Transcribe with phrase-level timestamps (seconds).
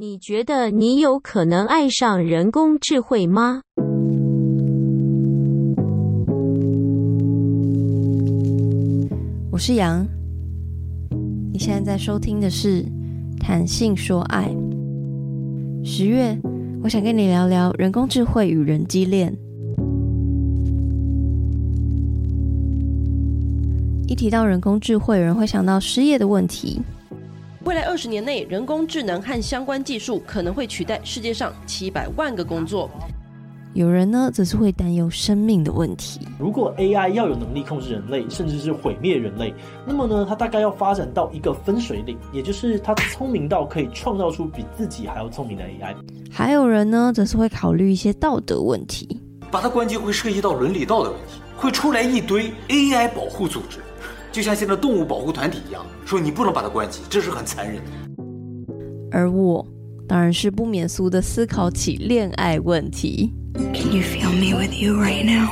[0.00, 3.60] 你觉得你有可能爱上人工智慧吗？
[9.52, 10.06] 我是杨，
[11.52, 12.82] 你现在在收听的是
[13.38, 14.48] 《谈性说爱》。
[15.84, 16.34] 十月，
[16.82, 19.36] 我想跟你聊聊人工智慧与人机恋。
[24.08, 26.80] 一提到人工智慧，有人会想到失业的问题。
[27.64, 32.88] 未来二十年内，人工智能和相关技术可能会取代世界上七百万个工作。
[33.74, 36.26] 有人呢，则是会担忧生命的问题。
[36.38, 39.52] 如果 AI 要有能力控制人类，甚至是毁灭人类，
[39.86, 45.94] 那么呢，它大概要发展到一个分水岭，也就是它聪明到可以创造出比自己还要聪明的 AI。
[46.30, 49.20] 还有人呢，则是会考虑一些道德问题。
[49.50, 53.80] 把它关机会涉及到伦理道德问题，会出来一堆 AI 保护组织。
[54.32, 57.82] 就像现在动物保护团体一样，说你不能把它关起，这是很残忍的。
[59.10, 59.66] 而我
[60.06, 63.34] 当然是不免俗的思考起恋爱问题。
[63.54, 65.50] Can you feel me with you right now?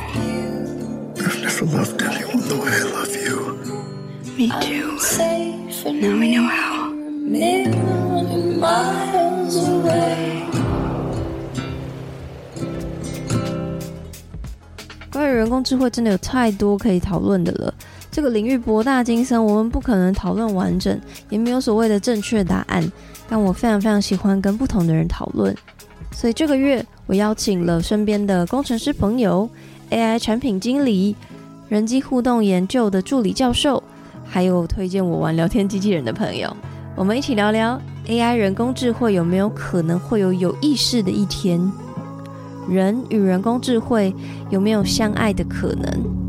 [1.17, 3.57] I've never loved anyone the way I love you.
[4.37, 4.97] Me too.
[5.85, 6.93] Now I know how.
[7.29, 10.45] Million miles away.
[15.11, 17.75] 关于人工智慧，真的有太多可以讨论的了。
[18.11, 22.91] 这个领域博大精深，我们不可能讨论完整，也没有所谓的正确答案。
[23.29, 25.55] 但我非常非常喜欢跟不同的人讨论，
[26.13, 29.49] 所以这个月我邀请了身边的工程师朋友、
[29.91, 31.15] AI 产品经理、
[31.69, 33.83] 人机互动研究的助理教授，
[34.27, 36.57] 还有推荐我玩聊天机器人的朋友，
[36.97, 41.61] 我们一起聊聊 AI 人工智慧有没有可能会有有意识的一天？
[42.67, 44.15] 人与人工智慧
[44.49, 46.28] 有没有相爱的可能？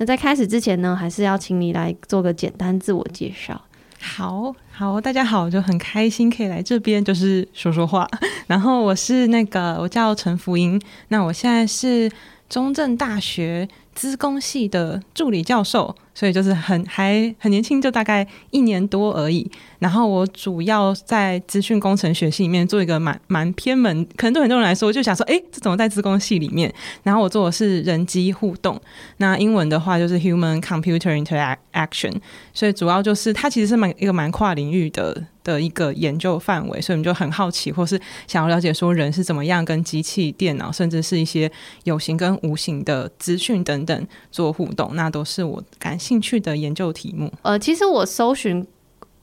[0.00, 3.60] 那在开始之前呢，还是要请你来做个简单自我介绍。
[4.00, 8.08] 好好，大家好，就很开心可以来这边，就是说说话。
[8.48, 12.10] 然后我是那个，我叫陈福英，那我现在是
[12.48, 15.94] 中正大学资工系的助理教授。
[16.12, 19.48] 所以就是很还很年轻，就大概一年多而已。
[19.78, 26.70] 然后我主要在资讯工程学系里面做一个蛮蛮偏门，可能对很多人来说，我就想说，哎，这怎么在资工系里面？
[27.04, 28.78] 然后我做的是人机互动，
[29.16, 32.16] 那英文的话就是 Human Computer Interaction。
[32.52, 36.82] 所以主要就是它其实是蛮一个蛮跨领域的的一个研究范围。
[36.82, 41.50] 所以我们就很好奇，或是想要了解说人是怎么样跟机器、电脑，甚至是一些
[41.84, 48.66] 有形跟无形的资讯等等等做互动，那都是我感兴趣的研究题目，呃，其实我搜寻，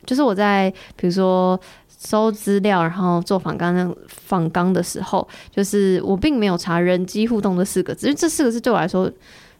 [0.05, 9.11] 就是我在比如说搜资料，然后做访纲访纲的时候，就是我并没有查“人机互动”这四个字，因为这四个字对我来说，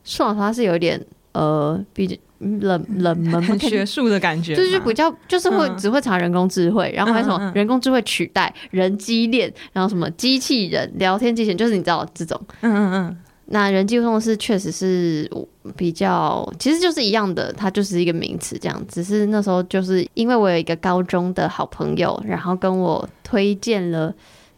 [0.03, 1.03] 说实话是有一点
[1.33, 13.17] 呃比较冷 冷门、很学术的感觉，就是比较就是会只会查人工智慧，然后还有什么人工智慧取代人机恋，然后什么机器人聊天机器人，就是你知道这种，嗯嗯嗯。
[13.49, 15.29] 那人机互动是确实是
[15.77, 18.85] 比较，其实就是一样的，它就是一个名词这样。
[18.89, 24.13] 只是那时候就是因为我有一个高中的好朋友，然后跟我推荐了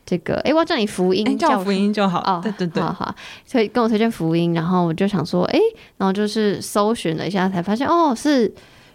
[0.08, 2.20] 这个，哎，我要叫你福音，叫福音就好。
[2.22, 5.60] 哦，对对对，好好，所以跟我推荐福音，然后我就想说，哎，
[5.98, 8.52] 然后就是搜寻了一下，才发现哦，是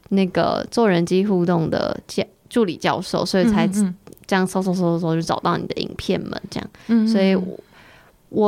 [0.09, 3.69] 那个做人机互动的教助理教授，所以才
[4.27, 6.69] 这样搜搜搜搜就找到你的影片们这样。
[6.89, 7.37] 嗯，所以。
[7.37, 7.61] 我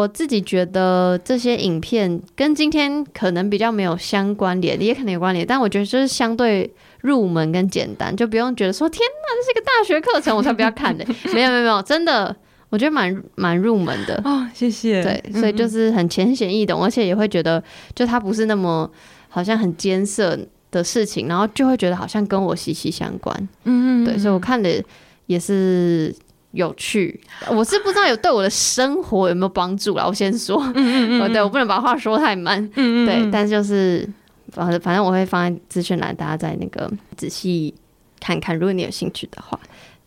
[0.08, 6.68] 自己觉得这些影片跟今天可能比较没有相关联，也可能有关联，但我觉得就是相对
[7.02, 11.04] 入门跟简单，就不用觉得说天哪，这是一个大学课程，我才不要看的。
[11.32, 12.34] 没有没有没有，真的，
[12.68, 15.02] 我觉得蛮蛮入门的哦，谢谢。
[15.02, 17.62] 对，所以就是很浅显易懂，而且也会觉得
[17.94, 18.90] 就它不是那么
[19.28, 20.36] 好像很艰涩
[20.70, 23.36] 的事情，然后就会觉得好像跟我息息相关。
[23.64, 24.82] 嗯嗯，对，所以我看的
[25.26, 26.12] 也是。
[26.56, 30.06] 有趣，我是不知道有对我的生活有没有帮助啦。
[30.06, 34.08] 我先说，嗯嗯嗯， 对，我不能把话说太满，嗯嗯嗯，对，但是就是
[34.48, 37.74] 反正反正我会放在资讯栏，大家在那个仔细
[38.18, 39.60] 看看，如果你有兴趣的话，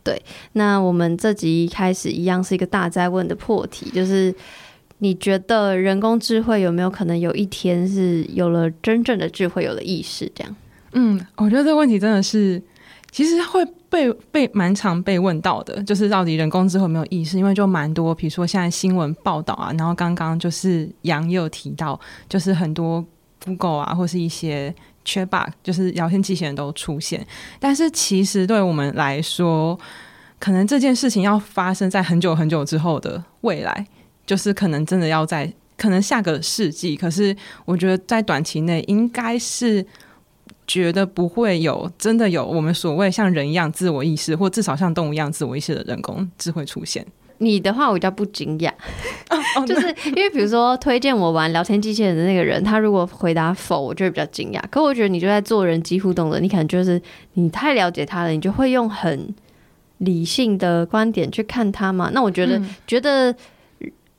[0.04, 0.20] 对。
[0.54, 4.34] 那我们这集一开始一样是一个大灾问的破题，就是
[4.98, 10.56] 你觉得人工智慧有没有可能有一天是有了真正的智慧，有了意识这样？
[10.94, 12.60] 嗯，我觉得这个问题真的是。
[13.12, 17.38] 其实会被被蛮常被问到的，就是到底人工智慧有没有意识？
[17.38, 23.04] 因为就蛮多，比如说现在新闻报道啊，然后刚刚就是杨也有提到，就是很多
[23.44, 24.74] bug 啊，或是一些
[25.04, 27.26] 缺 bug，就是聊天机器人都出现。
[27.60, 29.78] 但是其实对我们来说，
[30.40, 33.88] 可能这件事情要发生在很久很久之后的未来，
[34.28, 36.96] 就是可能真的要在可能下个世纪。
[36.96, 37.36] 可是
[37.66, 39.84] 我觉得在短期内应该是。
[40.70, 47.04] 觉得不会有真的有我们所谓像人一样自我意识，或至少像动物一样自我意识的人工智慧出现。
[47.40, 48.72] 你的话我比较不惊讶，
[49.66, 54.62] 就是因为比如说推荐我玩聊天机器人的那个人，他如果回答否，我就会比较惊讶。
[54.70, 57.02] 可我觉得你就在做人机互动的，你可能就是
[57.34, 59.34] 你太了解他了，你就会用很
[60.00, 62.12] 理性的观点去看他嘛。
[62.14, 63.34] 那我觉得、嗯、觉得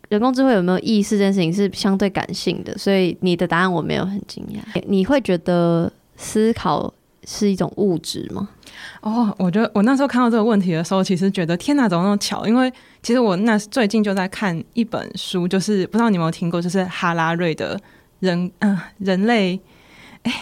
[0.09, 4.83] 人工智慧有没有意识这件事情是相对感性的，所以你的答案我没有很惊讶。
[4.89, 6.93] 你会觉得思考
[7.25, 8.49] 是一种物质吗？
[9.01, 12.47] 哦，我觉得我那时候看到这个问题的时候，其实觉得天哪，怎么那么巧？
[12.47, 12.71] 因为
[13.03, 17.81] 其实我那最近就在看一本书，就是不知道你有没有听过，就是哈拉瑞的
[18.21, 19.59] 人，嗯、人类，
[20.23, 20.33] 哎，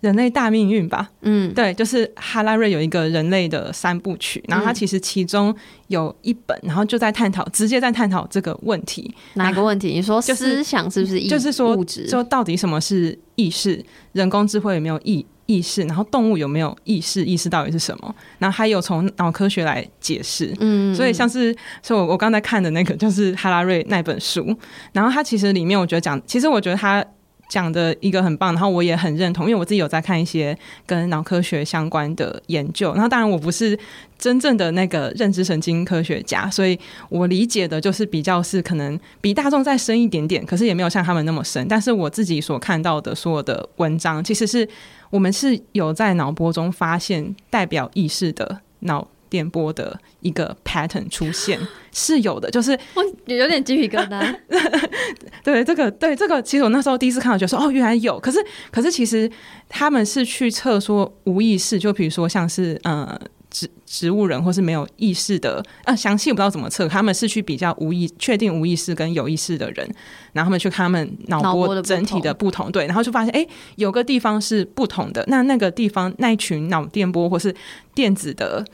[0.00, 1.08] 人类大命运吧？
[1.22, 5.54] 嗯，对，就是哈拉瑞有一个人类的三部曲，然后他其实其中
[5.88, 9.12] 有一本，然后就在探讨，直接在探讨这个问题。
[9.34, 9.88] 哪个问题？
[9.88, 11.28] 你说思想是不是意？
[11.28, 12.06] 就是说物质？
[12.06, 13.82] 就到底什么是意识？
[14.12, 15.24] 人工智慧有没有意？
[15.46, 17.24] 意识，然后动物有没有意识？
[17.24, 18.14] 意识到底是什么？
[18.38, 20.52] 然后还有从脑科学来解释。
[20.58, 24.56] 嗯，所以像是，所以我我刚才看的那个就是哈拉瑞那本书，
[24.92, 27.04] 然后他其实里面我觉得讲，其实我觉得他。
[27.48, 32.92] 讲的一个很棒，然后我也很认同，因为我自己有在看一些跟脑科学相关的研究。
[32.92, 33.78] 然后当然我不是
[34.18, 36.78] 真正的那个认知神经科学家，所以
[37.08, 41.66] 我理解的就是比较是可能比大众再深一点点，可是也没有像他们那么深。
[41.68, 44.68] 但是我自己所看到的所有的文章，其实是
[45.10, 49.06] 我们是有在脑波中发现代表意识的脑。
[49.28, 51.58] 电波的一个 pattern 出现
[51.92, 54.34] 是有的，就是我有点鸡皮疙瘩。
[55.42, 58.18] 对这个，对这个，其实我那时候第一次看到，就说哦，原来有。
[58.18, 59.30] 可是，可是其实
[59.68, 63.18] 他们是去测说无意识，就比如说像是呃
[63.50, 66.88] 植植物人或是没有意识的，呃，详细我不知道怎么测。
[66.88, 69.88] 他们是去比较无意确定无意识跟有意识的人，
[70.32, 73.46] 然后他们去看他们脑波整体的不同，对，然后就发现哎，
[73.76, 75.24] 有个地方是不同的。
[75.28, 77.54] 那那个地方那一群脑电波或是
[77.94, 78.64] 电子的。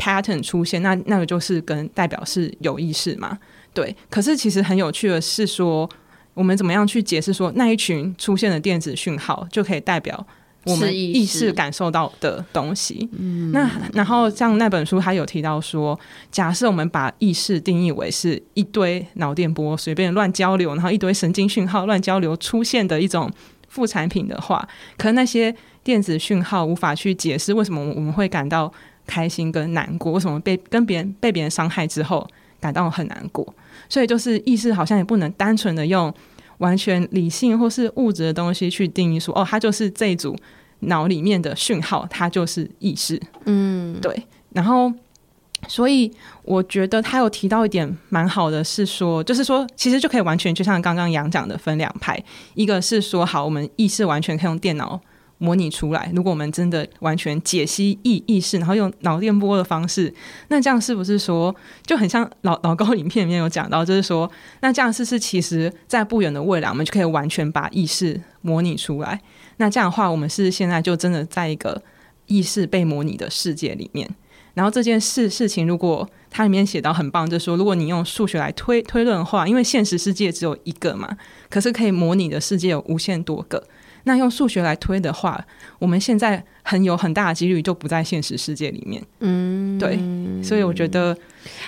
[0.00, 3.38] Pattern 出现，那那个就是跟代表是有意识嘛？
[3.74, 3.94] 对。
[4.08, 5.86] 可是其实很有趣的是说，
[6.32, 10.26] 我们怎么样去解释说那一群出现的电子讯号就可以代表
[10.64, 13.06] 我们意识感受到的东西？
[13.18, 13.52] 嗯。
[13.52, 15.98] 那然后像那本书，他有提到说，
[16.30, 23.30] 假设我们把意识定义为是一堆脑电波随便乱交流，然后一堆神经讯号乱交流出现的一种
[23.68, 24.66] 副产品的话，
[24.96, 25.54] 可能那些
[25.84, 28.72] 电子讯号无法去解释为什么我们会感到。
[29.10, 32.24] 开心跟难过，为什么被跟别人被别人伤害之后
[32.60, 33.44] 感到很难过？
[33.88, 36.14] 所以就是意识好像也不能单纯的用
[36.58, 40.36] 完全理性或是物质的东西去定义说，哦，它就是这一组
[40.80, 43.20] 脑里面的讯号，它就是意识。
[43.46, 44.22] 嗯，对。
[44.52, 44.92] 然后，
[45.68, 46.12] 所以
[46.42, 52.22] 我觉得他有提到一点蛮好的，是说，就是说，其实就可以完全就像刚刚杨讲的分两派，
[52.54, 55.00] 一个是说，好，我们意识完全可以用电脑。
[55.42, 60.12] 模拟出来，如果我们真的完全解析意意识，然后用脑电波的方式，
[60.48, 61.54] 那这样是不是说
[61.86, 69.18] 就很像老老高影片里面有讲到，就是说，那这样是是其实在不远的未来，我们就可以完全把意识模拟出来？
[69.56, 71.82] 那这样的话，我们是现在就真的在一个
[72.26, 74.08] 意识被模拟的世界里面。
[74.52, 81.16] 然后这件事事情，如果它里面写到很棒，就是说，如果你用数学来推推论的话，因为现实世界只有一个嘛，
[81.48, 83.64] 可是可以模拟的世界有无限多个。
[84.04, 85.42] 那用数学来推的话，
[85.78, 89.02] 我们现在很有很大的几率就不在现实世界里面。
[89.20, 89.98] 嗯，对，
[90.42, 91.16] 所以我觉得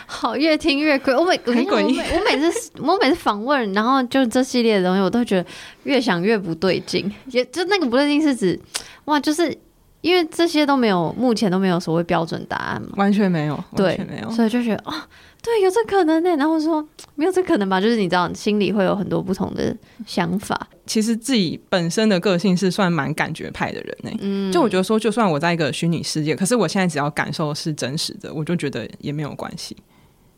[0.06, 1.16] 好，越听越诡。
[1.18, 5.48] 我每很诡异，我每次我每次访问，然后就这系列的东西，我都觉得
[5.84, 7.10] 越想越不对劲。
[7.26, 8.58] 也就那个不对劲是指，
[9.04, 9.56] 哇，就是
[10.00, 15.06] 因为这些都没有，目前都没有所谓标准答案嘛，完全没有，对，完全没有，所以就觉得啊。
[15.42, 16.30] 对，有这可能呢。
[16.36, 20.68] 然后说没有这可能吧，就是你知道，心里会有很多不同的想法。
[20.86, 24.10] 其实自己本身的个性是算蛮感觉派的人呢。
[24.20, 29.76] 嗯，就我觉得说，就算我在一个虚拟世界，可是我现在只要感受是真实的，我就觉得也没有关系。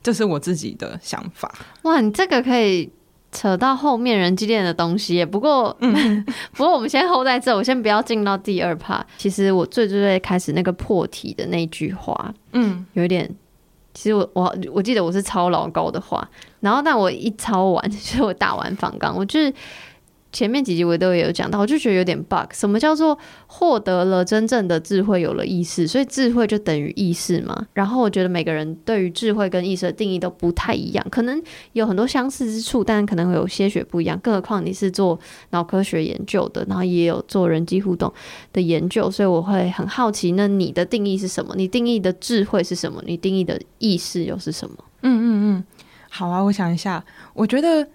[0.03, 1.55] 这是我自己的想法。
[1.83, 2.91] 哇，你这个可以
[3.31, 5.23] 扯到后面人机恋的东西。
[5.23, 9.03] 不过，嗯， 不过我们先 hold 在这，我先不要进到第二 part。
[9.19, 13.31] 其实我最最最开始那个破题的那句话，嗯，有点。
[13.95, 16.29] 其实我我我记得我是抄老高的话，
[16.61, 19.55] 然后但我一抄完， 就是我打完仿纲，我就是。
[20.35, 22.53] 前面几集我都有讲到，我就觉得有点 bug。
[22.53, 25.87] 什么叫做获得了真正的智慧，有了意识？
[25.87, 27.69] 所以智慧就等于意识嘛？
[27.73, 31.41] 然后我觉得每个人对于智慧跟意识的定义都不太一样，可能
[31.75, 34.19] 有很多相似之处，但可能会有些许不一样。
[34.19, 35.17] 更何况你是做
[35.51, 38.13] 脑科学研究的，然后也有做人机互动
[38.53, 41.55] 的研究，所以我会很好奇，那你的定义是什么？
[41.57, 43.01] 你定义的智慧是什么？
[43.07, 44.77] 你定义的意识又是什么？
[45.03, 45.65] 嗯嗯嗯，
[46.11, 47.87] 好啊，我想一下，我觉得。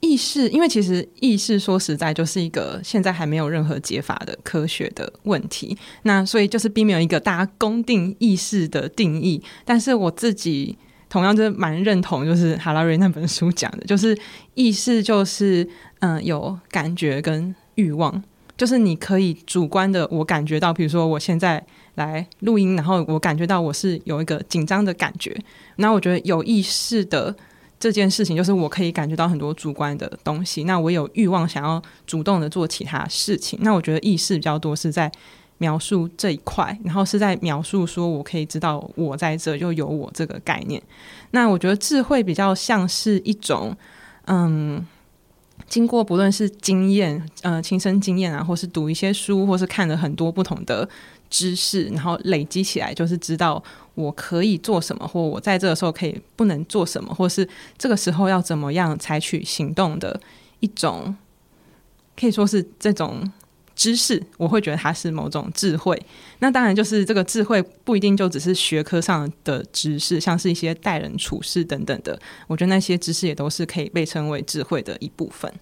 [0.00, 5.76] 意识，因为其实意识说实在就是一个现在还没有任何解法的科学的问题。
[6.02, 9.42] 那所以就是并没有一个大家公定意识的定义。
[9.64, 10.78] 但是我自己
[11.08, 14.16] 同样就是蛮认同，就是哈拉瑞那本书讲的，就是
[14.54, 18.22] 意识就是嗯、有感觉跟欲望，
[18.56, 25.36] 就是你可以主观的我感觉到，比如说我现在来录音，然后我感觉到我是有一个紧张的感觉。
[25.76, 27.34] 那我觉得有意识的。
[27.80, 35.10] 这件事情就是我可以感觉到很多主观的东西，那我有欲望想要主动的做其他事情，那我觉得意识比较多是在
[35.58, 40.82] 描述这一块，然后是在描述说我可以知道我在这就有我这个概念。
[41.30, 43.76] 那我觉得智慧比较像是一种，
[44.26, 44.84] 嗯，
[45.68, 50.88] 经过不论是经验，呃，亲身经验啊，或是读一些书，或是看了很多不同的
[51.30, 53.62] 知识，然后累积起来，就是知道。
[53.98, 60.20] 我可以做什么，或我在这个时候可以不能做什么，或是这个时候要怎么样采取行动的
[60.60, 61.16] 一种，
[62.16, 63.28] 可以说是这种
[63.74, 66.00] 知识，我会觉得它是某种智慧。
[66.38, 75.52] 那当然，就是这个智慧不一定就只是学科上的知识，像是一些待人处事等等的，我觉得那些知识也都是可以被称为智慧的一部分。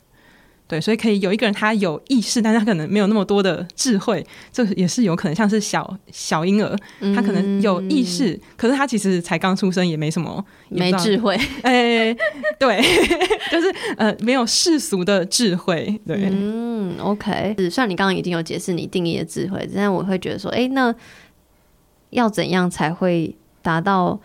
[0.68, 5.34] 对，所以可以有一个人他有意识，但他可能没有那么多的智慧，这也是有可能。
[5.34, 6.76] 像是小小婴儿，
[7.14, 11.38] 他可能有意识，嗯、可是他其实才刚出生，也没什么，没智慧。
[11.62, 12.12] 哎，
[12.58, 12.82] 对，
[13.52, 16.00] 就是呃，没有世俗的智慧。
[16.04, 17.54] 对，嗯，OK。
[17.70, 20.92] 虽然你刚刚已经有解释你定义的智慧，但我会觉得说，哎，那
[22.10, 24.18] 要怎样才会达到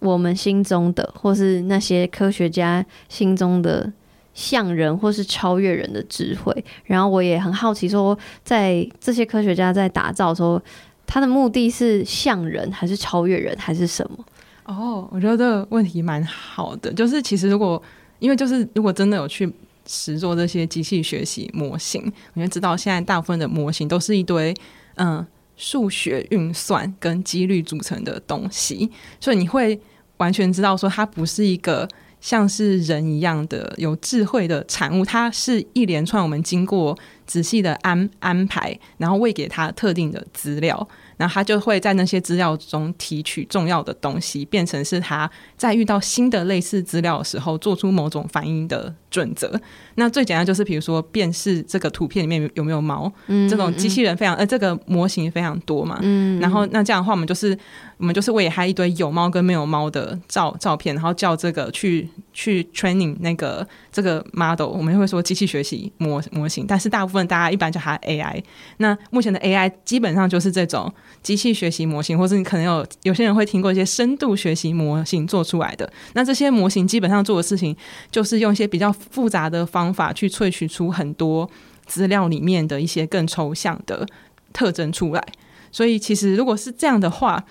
[0.00, 3.92] 我们心中的，或是那些科学家心中的？
[4.34, 10.60] 像人或是超越人的智慧，然后我也很好奇，说在这些科学家在打造的时候，
[11.06, 14.24] 他的目的是像人，还是超越人，还是什么？
[14.64, 16.90] 哦，我觉得这个问题蛮好的。
[16.94, 17.82] 就是其实如果
[18.20, 19.52] 因为就是如果真的有去
[19.86, 24.54] 实做这些机器学习模型，我就知道现在大部分的模型都是一堆
[24.94, 29.78] 嗯数学运算跟几率组成的东西，所以你会
[30.16, 31.86] 完全知道说它不是一个。
[32.22, 40.88] 像是人一样的有智慧的产物，它是一连串我们经过仔细的安安排，然后喂给它特定的资料。
[41.18, 49.60] 然后它就会在那些资料中提取重要的东西，变成是它在遇到新的类似资料的时候做出某种反应的准则。
[49.94, 57.56] 那最简单就是，比如说辨识这个图片里面有没有猫，嗯，这种机器人非常呃，这个模型非常多嘛，嗯，然后那这样的话，我们就是
[58.02, 68.42] 我们就是喂它一堆有猫跟没有猫的照照片，然后叫这个去去 training 那个这个 model，我们会说机器学习模模型，但是大部分大家一般叫它 AI。
[68.78, 70.92] 那目前的 AI 基本上就是这种。
[71.22, 75.88] 机器学习模型，或是你可能有有些人会听过一些深度学习模型做出来的。
[76.14, 77.76] 那这些模型基本上做的事情，
[78.10, 81.48] 就是用一些比较复杂的方法去萃取出很多
[81.86, 84.04] 资料里面的一些更抽象的
[84.52, 85.24] 特征出来。
[85.70, 87.44] 所以，其实如果是这样的话，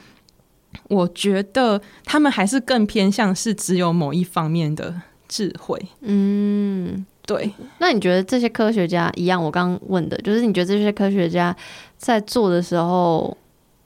[0.89, 5.79] 我觉得他们还是更偏向是只有某一方面的智慧。
[6.01, 7.05] 嗯。
[7.23, 9.41] 对，那你觉得这些科学家一样？
[9.41, 11.55] 我刚刚问的就是，你觉得这些科学家
[11.95, 13.37] 在做的时候，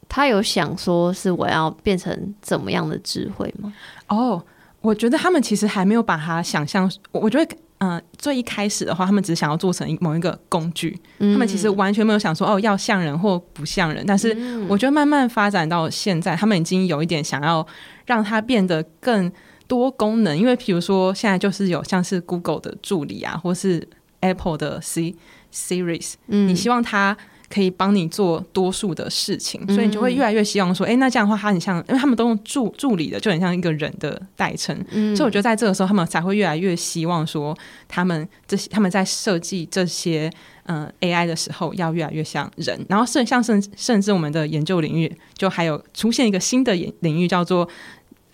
[0.08, 3.72] 他有想说是我要变成怎么样的智慧吗？
[4.08, 4.42] 哦，
[4.80, 6.90] 我觉得他们其实还没有把它想象。
[7.12, 14.04] 我觉得，嗯、呃，最一开始的话，他们只想要做成某一个工具，嗯、他们其实完全没有想说哦，要像人或不像人。
[14.08, 14.36] 但是，
[14.68, 17.66] 我觉得慢慢发展到现在，他们已经有一点想要
[18.06, 19.32] 让它变得更。
[19.68, 23.82] 多功能，因为比如说现在就是有像是 Google 的助理啊，或是
[24.20, 25.16] Apple 的 C
[25.52, 27.18] Series，嗯，你希望它
[27.50, 37.56] 可以帮你做多数的事情，嗯，所以你就会越来越希望说，哎，那这样的话，他很像，因为他们都用助助理的，就很像一个人的代称，嗯，所以我觉得在这个时候，他们才会越来越希望说，
[37.88, 40.32] 他们这些他们在设计这些
[40.66, 47.68] 嗯 AI 的时候，要越来越像人，然后甚像甚甚至我们的研究领域，就还有出现一个新的领域叫做。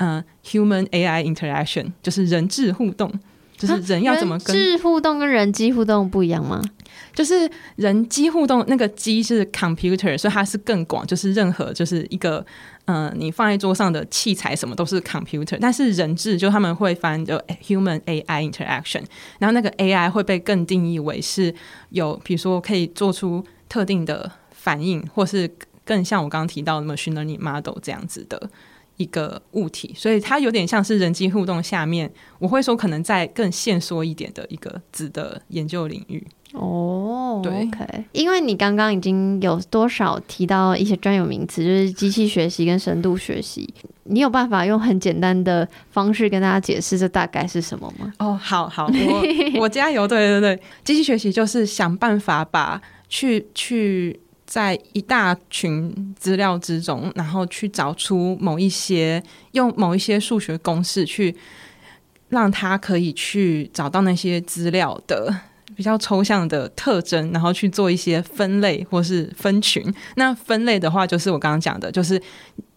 [0.04, 3.08] 嗯、uh，human AI interaction 就是人智互动，
[3.68, 6.62] 就是人要怎么跟人智互动跟人机互动不一样吗？
[7.14, 12.46] 就是人机互动，那个机是 computer，所以它是更广，就是任何就是一个
[12.86, 19.04] 嗯、呃，你放在桌上的器材什么都是 computer，但是人质就他们会翻就 human AI interaction，
[19.40, 21.54] 然后那个 AI 会被更定义为是
[21.90, 25.50] 有，比如说可以做出特定的反应，或是
[25.84, 28.50] 更像我刚刚提到的 machine learning model 这样子的。
[29.02, 36.26] 一个物体，所以它有点像是人机互动下面，我会说可能在更限缩一点的一个子的研究领域。
[36.54, 43.74] 哦，对，OK，因为你刚刚已经有多少提到一些专有名词，就是机器学习跟深度学习。
[44.04, 48.12] 你有办法用很简单的方式跟大家解释这大概是什么吗？
[48.20, 49.24] 哦，好好，我
[49.62, 50.06] 我加油。
[50.06, 54.20] 对对对，机器学习就是想办法把去去
[54.52, 61.34] 在一大群资料之中，然后去找出某一些用某一些数学公式去
[62.28, 65.34] 让他可以去找到那些资料的
[65.74, 69.82] 比较抽象的特征，然后去做一些分类或是分群。
[70.16, 72.22] 那分类的话，就是我刚刚讲的，就是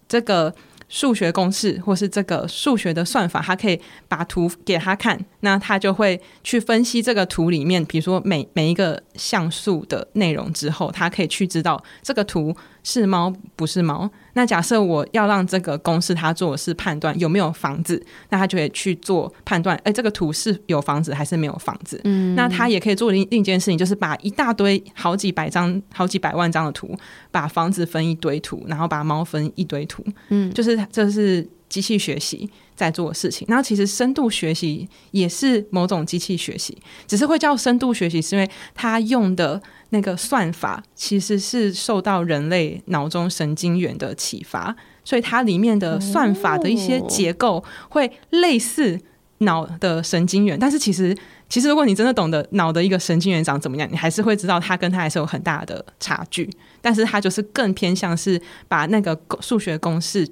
[0.07, 0.55] 这个。
[0.95, 14.09] 数学公式或是这个数学的算法，他可以把图给他看，那他就会去分析这个图里面，比如说每每一个像素的内容之后，他可以去知道这个图是猫不是猫。
[14.35, 22.01] 那假设我要让这个公式它做的是判断有没有房子，那它就会去做判断，哎，这个图是有房子还是没有房子？
[22.05, 26.97] 嗯，那它也可以做另另一件事情，就是把一大堆好几百张、好几百万张的图，
[27.31, 30.05] 把房子分一堆图，然后把猫分一堆图。
[30.29, 33.47] 嗯，就是这是机器学习在做的事情。
[33.49, 36.77] 然后其实深度学习也是某种机器学习，
[37.07, 39.63] 只是会叫深度学习，是因为它用的。
[39.95, 44.75] 那个算法其实是受到人类脑中神经元的启发，
[45.05, 48.99] 所以它里面的算法的一些结构会类似
[49.39, 50.59] 脑的神经元。
[50.59, 51.17] 但是其实，
[51.49, 56.51] 其实如果你真的懂得脑的一个神经元长怎么样，你还是会知道它跟它还是有很大的差距。
[56.81, 60.29] 但是它就是更偏向是把那个数学公式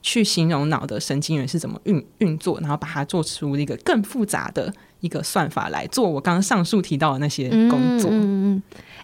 [0.00, 8.10] 去形容脑的神经元是怎么运运作，然后把它做出一个更复杂的一个算法来做我刚刚上述提到的那些工作。
[8.10, 8.62] 嗯嗯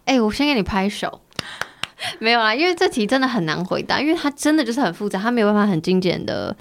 [0.09, 1.21] 哎、欸，我先给你拍手。
[2.19, 6.57] 没有啦，因为这题真的很难回答，因为它真的就是很复杂，它没有办法很精简的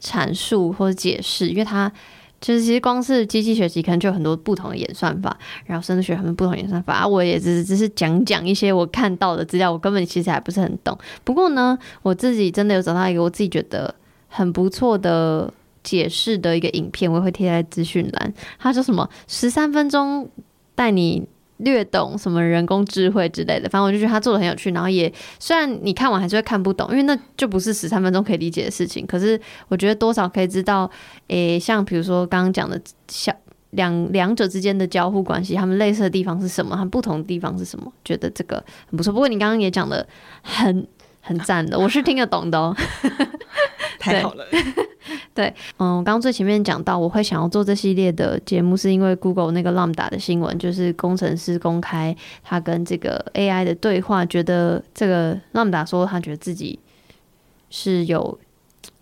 [0.00, 1.92] 阐述或者解释，因为它
[2.40, 5.36] 就是其实光是机器学习可能就有很多不同的演算法，
[5.66, 10.96] 然后深度学很多不同演算法啊，我也只是只是讲讲一些我看到的资料，我根本其实还不是很懂。
[11.24, 13.94] 不过呢，我自己真的有找到一个我自己觉得
[14.28, 18.32] 很不错的解释的一个影片，我也会贴在资讯栏。
[18.58, 20.30] 它说什么十三分钟
[20.74, 21.26] 带你。
[21.58, 24.70] 略懂什么人工智慧之类的，反正我就觉得他做的很有趣。
[24.72, 29.06] 然后也虽然你看完还是会看不懂，因为那就不是十三分钟可以理解的事情。
[29.06, 30.90] 可是我觉得多少可以知道，
[31.28, 33.32] 诶、欸，像比如说刚刚讲的小
[33.70, 37.92] 两两者之间的交互关系，他们类似的地方是什么，他们不同的地方是什么？
[38.04, 39.12] 觉得这个很不错。
[39.12, 40.06] 不过你刚刚也讲的
[40.42, 40.86] 很
[41.20, 42.76] 很赞的，我是听得懂的哦。
[43.98, 44.44] 太好了。
[45.36, 56.78] 对，嗯，我刚刚最前面讲到，我会想要做这系列的节目，是因为 Google 那个 Lambda 的新闻，就是工程师公开他跟这个 AI 的对话，觉得这个 Lambda 说他觉得自己
[57.68, 58.38] 是有，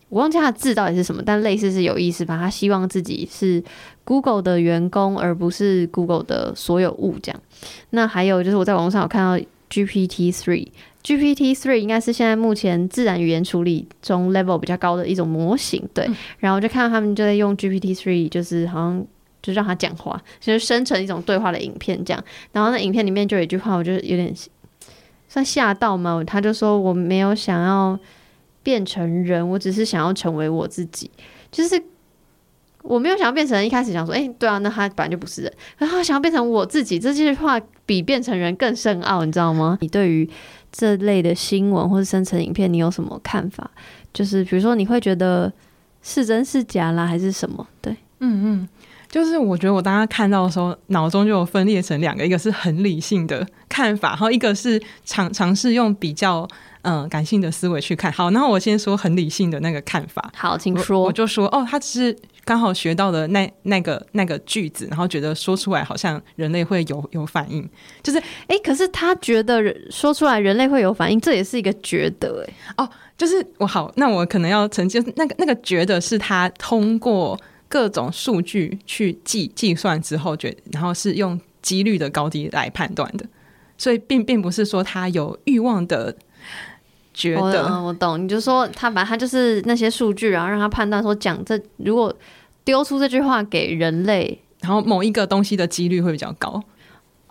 [0.08, 3.62] 我忘记他的字到底是什么，但类似是有意思吧，他希望自己是
[4.02, 7.40] Google 的员工，而不是 Google 的所有物这样。
[7.90, 9.46] 那还有就是我在网络上有看到
[9.82, 10.68] GPT Three。
[11.02, 16.06] GPT three 应该是现在目前自然语言处理中 level 比较高的一种模型，对。
[16.06, 19.06] 嗯、然后就看到他们就在用 GPT three，就是好像
[19.42, 22.24] 就让他讲话，就是生成一种对话的影片这样。
[22.52, 24.34] 然后那影片里面就有一句话，我就有点
[25.28, 26.24] 算吓到嘛。
[26.24, 27.98] 他就说：“我没有想要
[28.62, 31.10] 变成人，我只是想要成为我自己。”
[31.52, 31.82] 就是
[32.80, 39.78] 我没有想要变成人，一开始想说：“哎、欸，对啊，那他本来就不是人。”然后想要变成我自己，这句话比变成人更深奥，你知道吗？
[39.80, 40.28] 你对于
[40.72, 43.70] 这类的新闻或者生成影片，你有什么看法？
[44.12, 45.52] 就是比如说，你会觉得
[46.02, 47.66] 是真是假啦，还是什么？
[47.80, 48.68] 对，嗯嗯，
[49.08, 56.48] 就是我觉得我当时看到的时候，脑中就有分裂成两个，一个是很理性的看法，然后一个是尝尝试用比较
[56.82, 58.10] 嗯感性的思维去看。
[58.10, 60.32] 好，那我先说很理性的那个看法。
[60.36, 61.00] 好，请说。
[61.00, 62.18] 我，我就说，哦，他只是。
[62.44, 67.68] 刚好学到的那那个那个句子，然后觉得说出来好像人类会有有反应，
[68.02, 83.26] 就是哎，可是他觉得说出来人类会有反应，这也是一个觉得哎哦，就是我好，那我可能要澄清，那个那个觉得是他通过各种数据去计计算之后觉，然后是用几率的高低来判断的，
[83.78, 86.14] 所以并并不是说他有欲望的。
[87.14, 92.14] 觉得我，我懂，你就说他把他就是那些数据，然后让他判断说讲这如果
[92.64, 96.62] 丢出这句话给人类，然后某一个东西的几率会比较高。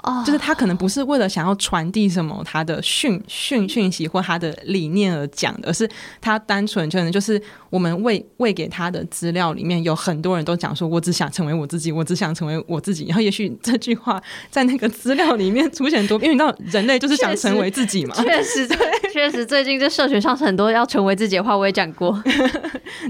[0.04, 5.90] 哦，就是他可能不是为了想要传递什么他的讯讯讯息或他的理念而讲的，而是
[6.20, 13.06] 他单纯可能就是我们喂喂给他的资料里面有很多人都讲说，我只想成为我自己，我只想成为我自己。
[13.06, 18.14] 然后也许这句话在那个资料里面出现多，因为你知道人类就是想成为自己嘛。
[18.16, 18.78] 确实，对，
[19.14, 22.22] 确实最近这社群上很多要成为自己的话，我也讲过。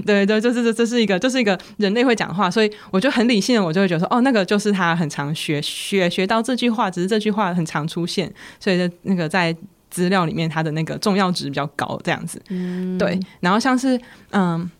[0.06, 6.83] 对 对，就是这这是一个，就是一个人类会讲话，所以我就很理性的，我就会觉得说，哦，那个就是他很常学学学到这句话。
[6.90, 9.54] 只是这句话很常出现，所以那个在
[9.90, 12.42] 资料里面，它的那个重要值比较高，这样子。
[12.48, 13.18] 嗯，对。
[13.40, 14.70] 然后像是嗯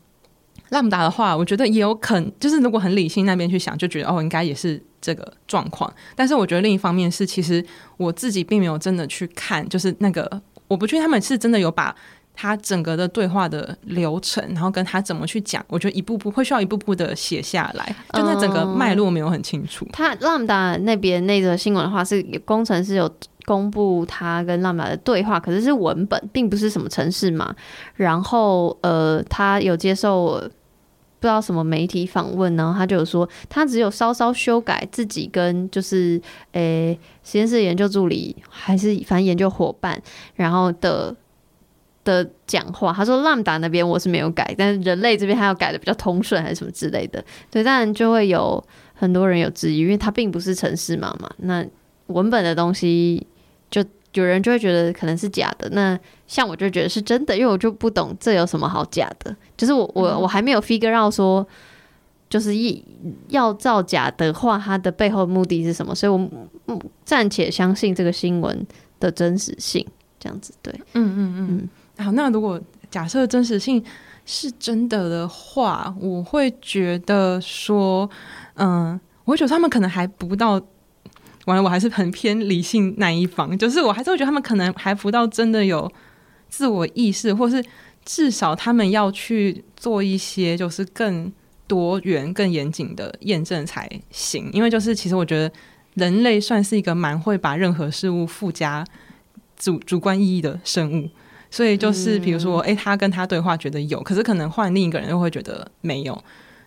[0.70, 5.92] ，Lambda 的话，我觉得也有可能，就是如果很理性那边去想，就觉得哦，应该也是这个状况。
[6.16, 7.64] 但是我觉得另一方面是，其实
[7.96, 11.94] 我自己并没有真的去看，就是那个我不确定他们是真的有把
[12.34, 19.84] 他整个的对话的流程，然后跟他怎么去讲，我觉得一步步会需要一步步的写下来，就那整个脉络没有很清楚。
[19.84, 23.10] 嗯、他 Lambda 那边那个新闻的话，是工程师有。
[23.46, 27.54] 公布他跟 Lambda 的对话，可是是文本，并不是什么城市嘛。
[27.94, 30.40] 然后，呃，他有接受
[31.20, 36.18] 不知道什么媒体访问，然后他就有说，他只有稍稍修改自己跟就是，
[36.52, 40.02] 诶、欸，实验室研究助理还是反正研究伙伴，
[40.36, 41.14] 然后的
[42.04, 42.92] 的讲话。
[42.92, 47.24] 他说 Lambda 那边我是没有改，但是人类这边他要改的比较通顺，还是什么之类的。
[47.50, 48.62] 对，当然就会有
[48.94, 51.30] 很多人有质疑，因为他并不是城市码嘛。
[51.38, 51.64] 那
[52.06, 53.26] 文本的东西。
[53.70, 59.34] 就有人就会觉得可能是假的，那像我就觉得是真的，因为我就不懂这有什么好假的。
[59.56, 61.44] 就是我我我还没有 figure out 说，
[62.30, 62.80] 就是一
[63.30, 65.92] 要造假的话，它的背后目的是什么？
[65.92, 66.12] 所以
[66.66, 68.64] 我暂且相信这个新闻
[69.00, 69.84] 的真实性，
[70.20, 70.72] 这样子对。
[70.92, 71.68] 嗯嗯嗯。
[71.98, 73.82] 好，那如果假设真实性
[74.24, 78.08] 是真的的话，我会觉得说，
[78.54, 80.60] 嗯，我会觉得他们可能还不到。
[81.46, 85.92] 完了，我还是很偏理性那一方，就是我还是会觉得他们可能还不到真的有
[86.48, 87.62] 自我意识，或是
[88.02, 91.30] 至少他们要去做一些就是更
[91.66, 94.48] 多元、更严谨的验证才行。
[94.54, 95.54] 因为就是其实我觉得
[95.96, 98.82] 人类算是一个蛮会把任何事物附加
[99.58, 101.10] 主主观意义的生物，
[101.54, 106.24] 所以就是比如说，哎、嗯欸，他跟他对话觉得有，可是可能换另一个人又会觉得没有，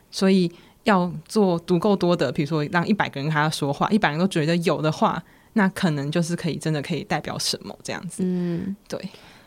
[0.09, 0.51] 所以。
[0.83, 5.21] 要做足够多的，比如说让一百个人跟他说话，一百人都觉得有的话，
[5.51, 8.23] 那可能就是可以真的可以代表什么这样子。
[8.25, 8.97] 嗯，对。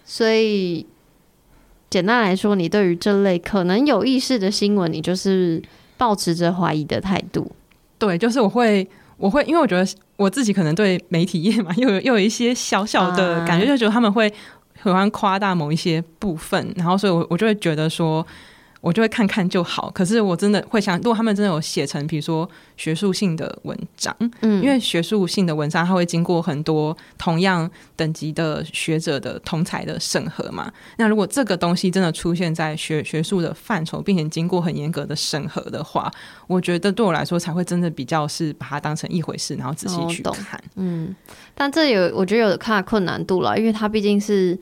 [0.05, 0.85] 所以
[1.88, 5.62] 简单来说，你对于这类可能有意识的新闻，你就是
[5.96, 7.50] 保持着怀疑的态度。
[7.98, 14.31] 对，就是我会，我会，因为我觉得我自己可能对媒体业嘛，又有又有一些小小的感觉，就觉得他们会
[14.82, 18.26] 喜欢夸大某一些部分，然后所以我我就会觉得说。
[18.80, 30.72] 我就会看看就好，可是我真的会想，如果他们真的有写成，比如说学术性的文章，嗯，因为学术性的文章，它会经过很多同样等级的学者的同才的审核嘛。
[30.96, 36.10] 那如果这个东西真的出现在学学术的范畴，并且经过很严格的审核的话，
[36.46, 40.58] 我觉得对我来说才会真的比较是把它当成一回事，然后仔细去看。
[40.58, 41.14] 哦，嗯，
[41.54, 44.58] 但这有我觉得有看困难度了，因为它毕竟是。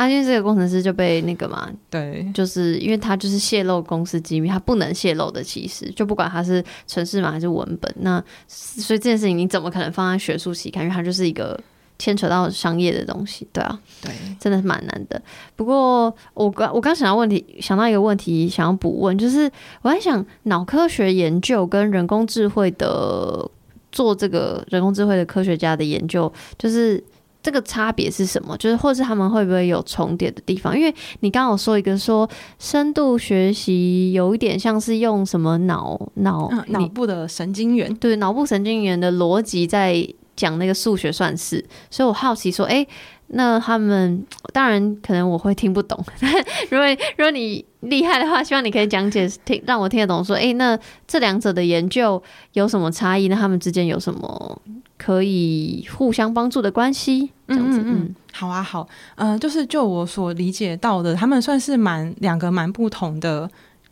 [0.00, 5.42] 啊，因为这个工程师就被那个嘛，对，就是因为他就是泄露公司机密，他不能泄露的。
[5.42, 10.84] 其实就不管他是城市码还是文本，那所以这件事情你怎么可能放在学术期刊？
[10.84, 11.60] 因为它就是一个
[11.98, 14.10] 牵扯到商业的东西，对啊，对，
[14.40, 15.20] 真的是蛮难的。
[15.54, 23.46] 不过我刚我刚想到问题，想到一个问题，想要补问，就是我在想脑科学研究跟人工智慧的
[23.92, 27.04] 做这个人工智慧的科学家的研究，就是。
[27.42, 28.56] 这个差别是什么？
[28.56, 30.76] 就是或是他们会不会有重叠的地方？
[30.78, 42.86] 因为你刚刚有说一个说深度学习有一点像是用什么脑脑脑部的神经元，对，脑部神经元的逻辑在讲那个数学算式，所以我好奇说，哎。
[43.32, 45.96] 那他们当然可能我会听不懂，
[46.68, 46.84] 如果
[47.16, 50.24] 如果你厉害的话，希望你可以讲解听让我听得懂。
[50.24, 50.76] 说，哎、欸，那
[51.06, 52.20] 这两者的研究
[52.54, 53.28] 有什么差异？
[53.28, 54.60] 那他们之间有什么
[55.02, 57.30] 可以互相帮助的关系？
[57.48, 63.50] 这样子，嗯，嗯，嗯，好啊，好，呃，就是就我所理解到的，他们算是蛮两个蛮不同的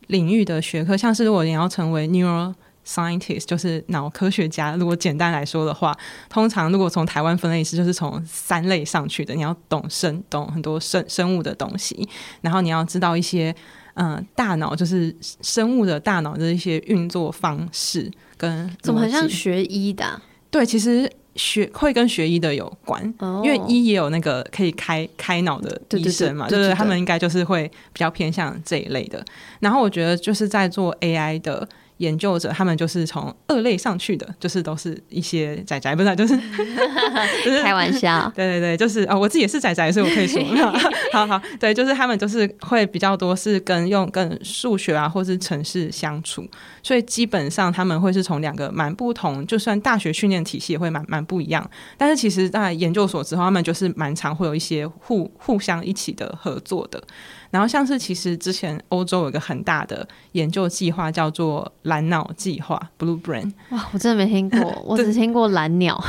[0.08, 0.94] 领域的学科。
[0.94, 2.52] 像是如果你要成为 neuro
[2.86, 4.74] Scientist 就是脑科学家。
[4.76, 5.96] 如果简单来说的话，
[6.28, 9.34] 通常如果从台湾分类是，就是从三类上去的。
[9.34, 12.08] 你要懂生，懂很多生生物的东西，
[12.40, 13.54] 然后你要知道一些，
[13.94, 18.70] 嗯、呃，大脑就是生物的大脑的一些运作方式跟。
[18.80, 20.22] 怎么很像学医的、啊？
[20.50, 29.24] 对，其实学会跟学医的有关，哦、因为医也有那个可以开开脑的医生嘛，就是，他们应该就是会比较偏向这一类的。
[29.60, 31.68] 然后我觉得就是在做 AI 的。
[31.98, 38.30] 研究者他们就是从二类上去的，就是都是一些仔仔，不是， 就是开玩笑。
[38.34, 40.42] 对对对，就是啊、哦，我自己也是仔仔，所以我可以说，
[41.12, 46.46] 好好，对，就是他们就是会比较多是跟用跟数学啊，或是城市相处，
[46.82, 57.02] 所以基本上他们会是从两个蛮不同，就算大学训练体系也会蛮蛮不一样，但是其实在研究所之后，他们就是蛮常会有一些互互相一起的合作的。
[57.50, 63.52] 然后像是其实之前欧洲有一个很大的研究计划，叫做蓝脑计划 （Blue Brain）。
[63.70, 66.02] 哇，我真的没听过，我只听过蓝鸟。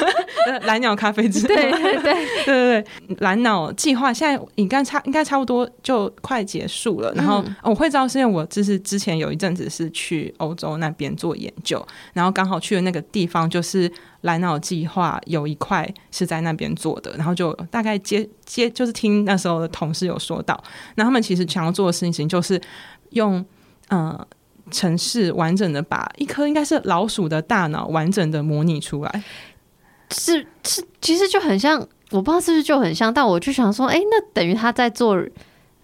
[0.64, 1.46] 蓝鸟咖啡之。
[1.46, 7.12] 对对对对对对，蓝脑计划现在应该差应该差不多就快结束了。
[7.14, 13.90] 然后我会知道是因为我就是之前有一阵子是去欧洲那边做研究，然后刚好去的那个地方就是。
[14.22, 20.62] 蓝脑计划有一块是在那边做的，然后就大概接接就是听那时候的同事有说到，
[20.94, 22.60] 那他们其实想要做的事情就是
[23.10, 23.44] 用
[23.88, 24.26] 呃
[24.70, 29.24] 城市完整的把一颗应该是老鼠的大脑完整的模拟出来，
[30.10, 31.80] 是是其实就很像，
[32.10, 35.20] 我不知道是不是就很像，但我就想说，哎、欸，那等于他在做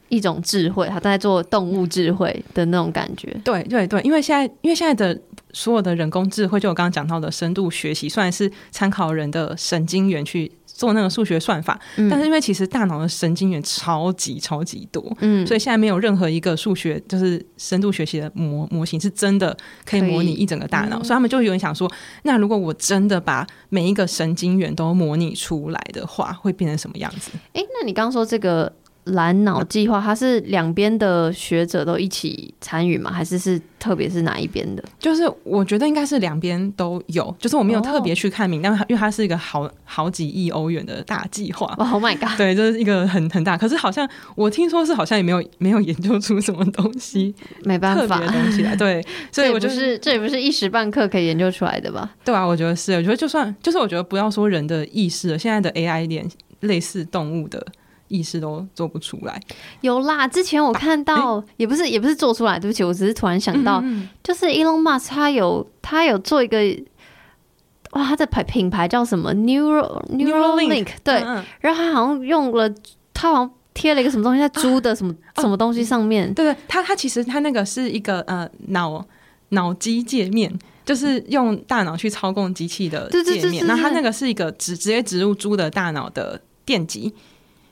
[0.09, 5.21] 一种智慧，他在做动物智慧的那种感觉，对对对，因为现在因为现在的。
[5.59, 21.91] 所有的人工智慧，就我刚刚讲到的深度学习，虽然是参考人的神经元去做那个数学算法，嗯、但是因为其实大脑的神经元超级超级多，嗯，所以现在没有任何一个数学就是深度学习的模模型是真的可以模拟一整个大脑，所以他们就有点想说，
[22.23, 27.33] 那如果我真的把每一个神经元都模拟出来的话，会变成什么样子？
[27.55, 28.73] 哎、欸，那你刚刚说这个。
[29.09, 33.11] 蓝脑计划，它是两边的学者都一起参与吗？
[33.11, 34.83] 还是是特别是哪一边的？
[34.99, 38.81] 就是我觉得应该是两边都有，就是我没有特别去看名，但、oh.
[38.89, 41.67] 因为它是一个好好几亿欧元的大计划。
[41.91, 42.37] Oh my god！
[42.37, 48.77] 对，这、就是一个很很大，可是好像我听说是好像也没有没有研究出什么东西， 没办法特别东西来。
[48.77, 52.15] 对， 所以我就是这也不是一时半刻可以研究出来的吧？
[52.25, 56.29] 对啊，我觉得是，我觉得就算就是我觉得不要说人的意识了，现在的 AI 连
[56.61, 57.65] 类似动物的。
[58.09, 59.41] 意识都做不出来，
[59.83, 60.27] 有啦。
[60.27, 66.59] 之前我看到，欸、也不是也不是做出来，对不起，我只是突然想到，嗯嗯就是 Elon Musk 他有他有做一个，
[67.93, 71.45] 哇，他的牌品牌叫什么？Neural Neuralink，对，嗯嗯。
[71.61, 72.69] 然后他好像用了，
[73.13, 79.05] 他好像贴了一个什么东西在猪的什么、啊、什么东西上面，对对，他他其实他那个是一个呃脑
[79.51, 80.53] 脑机界面，
[80.85, 87.13] 就是用大脑去操控机器的界面，那他那个是一个直直接植入猪的大脑的电极。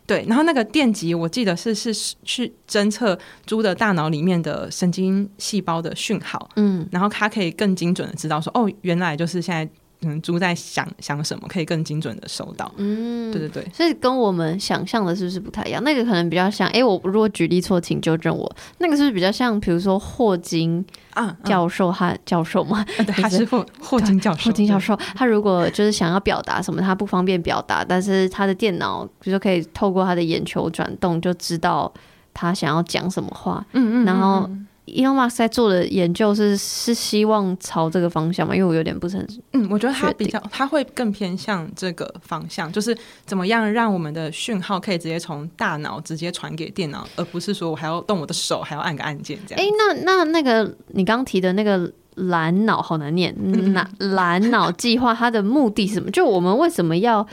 [0.07, 1.93] 对，然后那个电极我记得是是
[2.23, 9.69] 去侦测猪的大脑里面的神经细胞的讯号，嗯，然后它可以更精准的知道说，哦，原来就是现在
[10.03, 15.83] 嗯猪在想想什么，可以更精准的收到，嗯，对对对，所以跟我们想象的是不是不太一样？
[15.83, 18.57] 那个可能比较像，哎，我如果举例错，请纠正我。
[18.79, 20.85] 那个是不是比较像，比如说霍金。
[21.15, 24.51] 啊，教授他教授嘛，对 他是霍霍金教授。
[24.51, 31.91] 霍金教授，他如果就是想要表达什么，他不方便表达，但是他的电脑，比如说可以透过他的眼球转动，就知道
[32.35, 33.65] 他想要讲什么话。
[33.73, 34.47] 嗯嗯，然后。
[34.87, 38.55] Elon Musk 在做的研究是是希望朝这个方向吗？
[38.55, 49.65] 因为我有点不是很嗯，我觉得他比较他会更偏向这个方向，就是怎么样让我们的讯号可以直接从大脑直接传给电脑，而不是说我还要动我的手，还要按个按键这样。
[49.65, 53.35] 哎、欸，那那那个你刚提的那个蓝脑好难念，
[53.75, 56.09] 蓝蓝脑计划它的目的是什么？
[56.13, 57.27] 就我们为什么要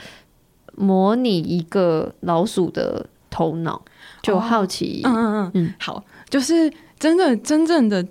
[0.74, 3.80] 模拟一个老鼠的头脑？
[4.22, 6.68] 就好奇，嗯嗯嗯，好，就是。
[6.98, 8.06] 真的真正的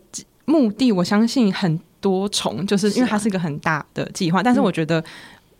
[0.45, 4.43] 目的，我相信很多重，就是因为它是一个很大的计划。
[4.43, 4.99] 但是我觉得，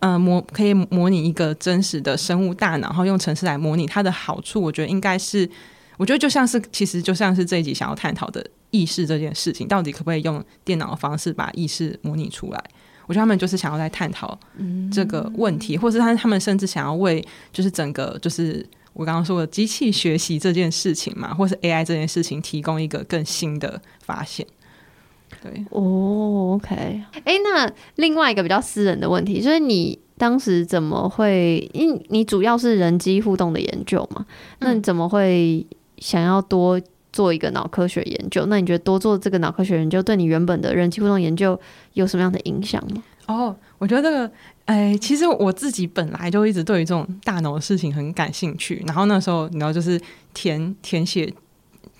[0.00, 5.48] 嗯、呃，模可以模拟一个真实的生物大脑，然后用程式来模拟它的好处，我觉得应该是，
[5.96, 12.64] 我觉得就像是，其实就像是这一集想要探讨的意识这件事情，到底可不可以用电脑的方式把意识模拟出来？
[13.06, 14.38] 我觉得他们就是想要来探讨
[14.92, 18.64] 这个问题，嗯、或是他他们甚至想要为就是整个就是。
[18.94, 24.46] 我刚刚说的机器学习这件事情嘛，或是 AI 这件事情，提供一个更新的发现。
[25.42, 27.02] 对，哦，OK。
[27.24, 31.68] 哎，那另外一个比较私人的问题，就是你当时怎么会？
[31.74, 34.24] 因你主要是人机互动的研究嘛，
[34.60, 35.66] 那你怎么会
[35.98, 36.80] 想要多
[37.12, 38.46] 做一个脑科学研究？
[38.46, 41.58] 那你觉得多做这个脑科学研究，对你原本的人机互动研究
[41.94, 43.02] 有什么样的影响吗？
[43.26, 44.30] 哦，我觉得这个。
[44.66, 48.82] 哎，其实我自己本来就一直对于这种大脑的事情很感兴趣。
[48.86, 50.00] 然后那时候，你知道，就是
[50.32, 51.30] 填填写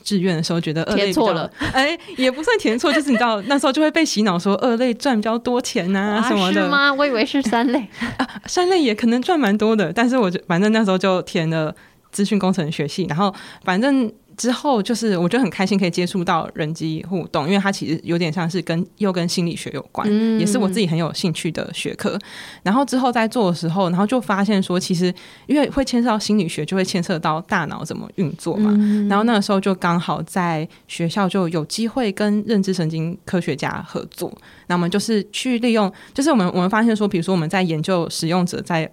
[0.02, 1.50] 志愿的时候，觉得二类填错了。
[1.72, 6.62] 哎，也不算填错，就是你知道，那时候就会被洗脑说二类赚比较多钱呐、啊、什么的。
[6.62, 6.92] 是吗？
[6.94, 9.92] 我以为是三类 啊，三类也可能赚蛮多的。
[9.92, 11.74] 但是我就反正那时候就填了
[12.12, 14.10] 资讯工程学系，然后反正。
[14.36, 22.18] 之后就是我觉得很开心可以接触到人机互动，因为它其实有点像是跟又跟心理学有关，嗯、也是我自己很有兴趣的学科。
[22.62, 25.12] 然后之后在做的时候，然后就发现说，其实
[25.46, 28.72] 因为会牵涉到心理学，就会牵涉到大脑怎么运作嘛。
[28.74, 34.32] 嗯、然后那个时候就刚好在学校就有机会跟认知神经科学家合作，
[34.66, 38.90] 那我们就是去利用，就是我们我们发现说，比如说我们在研究使用者在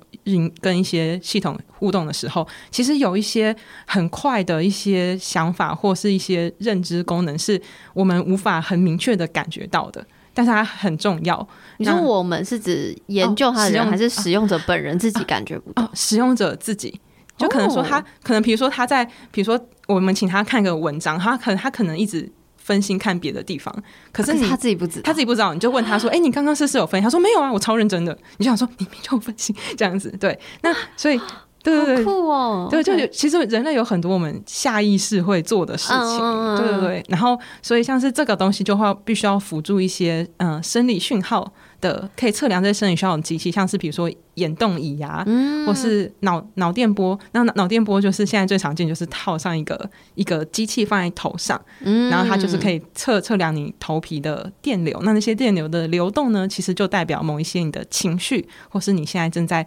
[0.60, 3.56] 跟一些系统互动的时候，其实有一些
[3.86, 5.18] 很快的一些。
[5.22, 7.62] 想法或是一些认知功能，是
[7.94, 11.48] 我们无法很明确的感觉到的，但是它很重要。
[11.78, 15.84] 你说我们是指研究它的人，还是使用者本人自己感觉不到？
[15.84, 17.00] 哦，使用者自己
[17.38, 22.30] 就可能说他可能，比如说他在，比如说我们请他看个文章，他可能他可能一直。
[22.64, 23.74] 分心看别的地方，
[24.12, 30.38] 可是，他自己不知道，他自己不知道，你就问他说：“哎、欸，你刚刚是不是有分心？”他说：“没有啊，我超认真的。”你就想说：“你没有分心？”这样子，对。
[30.62, 31.20] 那所以，
[31.64, 37.04] 对对对，酷哦，对，就有其实人类有很多我们下意识会做的事情，嗯、对对对。
[37.10, 41.52] 然后，所以像是这个东西，就会必须要辅助一些嗯、呃、生理讯号。
[41.82, 47.20] 的可以测量这些生理需要的机器，像是比如说眼动仪啊，嗯、或是脑脑电波。
[47.34, 54.98] 那脑电波就是现在最常见，就是套上一个一个机器放在头上，嗯、然后它就是可以测测量你头皮的电流。
[55.04, 59.66] 那那些电流的流动呢，其实就代表某一些你的情绪，或是你现在正在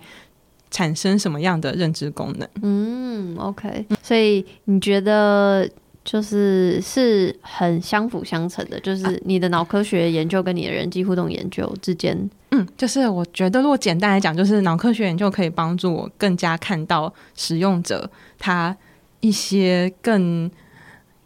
[0.71, 2.49] 产生什么样的认知功能。
[2.63, 3.85] 嗯，OK。
[4.03, 5.69] 所以你觉得？
[6.05, 18.77] 就是是很相辅相成的，就是你的脑科学研究跟你的人际互动研究之间，嗯，就是我觉得如果简单来讲，就是脑科学研究可以帮助我更加看到使用者他
[19.21, 20.51] 一些更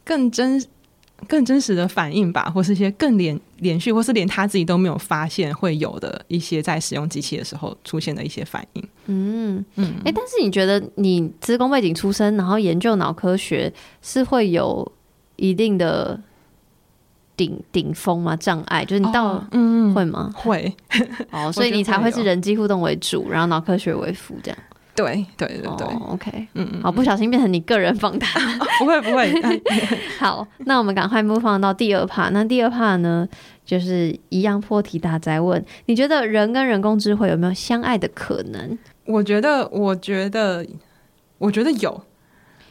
[0.04, 0.64] 更真。
[1.26, 8.88] 更真实的反应吧，或是一些更连连续，或是连他自己都没有发现会有的一些在使用机器的时候出现的一些反应。
[9.07, 14.90] 嗯嗯，哎、欸，但是你觉得你职工背景出身，然后研究脑科学是会有
[15.37, 16.20] 一定的
[17.37, 18.37] 顶顶峰吗？
[18.37, 20.31] 障碍就是你到、哦、嗯会吗？
[20.35, 20.72] 会
[21.31, 24.59] 哦， 所以你才会是人机互动为主，然后脑科学为辅这样。
[25.04, 29.32] 对对对对、oh,，OK，嗯嗯，好，不小心变成你个人访谈、 哦，不会不会。
[30.18, 32.30] 好，那我们赶快 move on 到第二 part。
[32.30, 33.28] 那第二 part 呢，
[33.64, 38.76] 就是一样破题大哉问，你觉得人跟人工智慧有没有相爱的可能？
[39.04, 40.66] 我觉得，我觉得，
[41.38, 42.02] 我觉得有，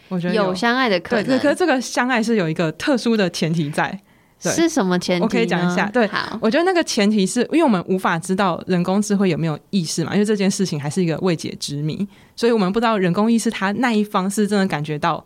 [0.09, 1.25] 我觉得有，有相爱的可能。
[1.25, 3.99] 对，可是这个相爱是有一个特殊的前提在。
[4.39, 5.23] 是什么前提？
[5.23, 5.89] 我可以讲一下。
[5.89, 15.23] 对，好，我觉得那个前提是因为我们无法知道人工智慧有没有意识嘛，因为这件事情还是一个未解之谜，所以我们不知道人工意识它那一方是真的感觉到，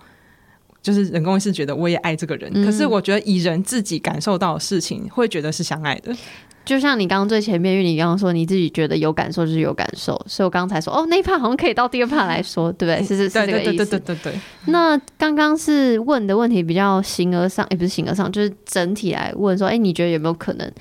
[0.81, 6.15] 就是人工意识觉得我也爱这个人，嗯、可是我觉得以人自己感受到的事情，会觉得是相爱的。
[6.71, 13.05] 就像你刚刚最前面，因为你刚刚说你自己觉得有感受就是有感受，所以我刚才说哦，那一 part 好像可以到第二 part 来说，对不对？
[13.05, 13.85] 是是是这个意思。
[13.85, 14.39] 对对对对对。
[14.67, 20.71] 那刚刚是问的问题比较形而上，也不是形而上，就是整体来问说，哎，你觉得有没有可能？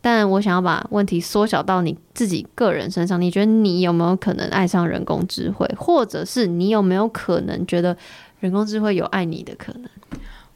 [0.00, 7.96] 但我想要把问题缩小到你自己个人身上，你觉得你有没有可能爱上人工智慧，或者是你有没有可能觉得
[8.40, 9.88] 人工智慧有爱你的可能？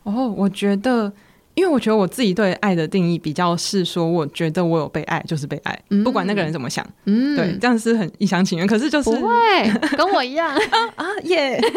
[0.03, 1.12] 哦，我觉得。
[1.54, 8.66] 因为我觉得我自己对爱的定义比较是说，我觉得我有被爱就是被爱，嗯、不管那个人怎么想，嗯，对，这样是很一厢情愿。
[8.66, 9.30] 可是就是不会
[9.96, 10.54] 跟我一样
[10.96, 11.60] 啊耶！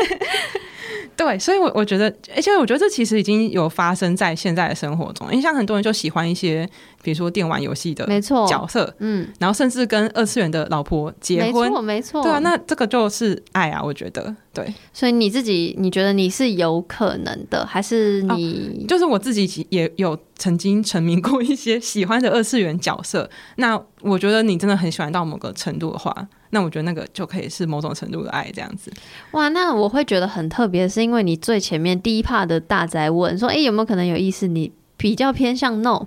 [1.16, 5.28] 对，所以我，我我觉得，而且我觉得这其实已经有发生在现在的生活中。
[5.30, 6.68] 因为像很多人就喜欢一些，
[7.04, 14.74] 比如说电玩游戏的没错角色，嗯，然后甚至跟二次元的老婆结婚，没错，没错，对啊，那这个就是爱啊，我觉得，对。
[14.92, 18.84] 所以你自己，你觉得你是有可能的，还是你？
[18.84, 23.30] 哦、就是我自己也有曾经沉迷过一些喜欢的二次元角色。
[23.58, 26.28] 那我觉得你真的很喜欢到某个程度的话。
[26.54, 28.94] 那我觉得那个就可以是某种程度的爱，这样子。
[29.32, 34.48] 哇，那我会觉得很特别，是因为你最前面第一 part 的大宅问说，哎、欸，有没有可能有意思？
[34.48, 36.06] 你比较偏向 no，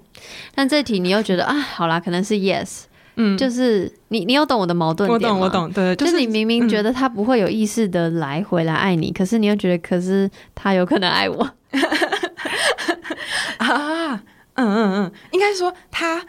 [0.54, 2.84] 但这题你又觉得啊，好啦，可能是 yes。
[3.16, 5.30] 嗯，就是你，你有懂我的矛盾点？
[5.30, 11.36] 我懂，我懂，对，就是、就是你明明觉得他不会有意识的来回来爱你，嗯、可是你又觉得，可是他有可能爱我。
[13.58, 14.22] 啊，
[14.54, 16.22] 嗯嗯嗯，应该说他。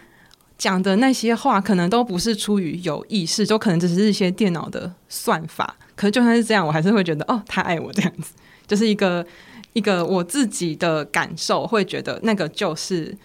[0.57, 5.75] 讲的那些话可能都不是出于有意识，就可能只是一些电脑的算法。
[5.95, 8.33] 可是就算是这样，我还是会觉得哦，他爱我这样子，
[8.65, 9.25] 就是一个
[9.73, 13.15] 一个我自己的感受，会觉得那个就是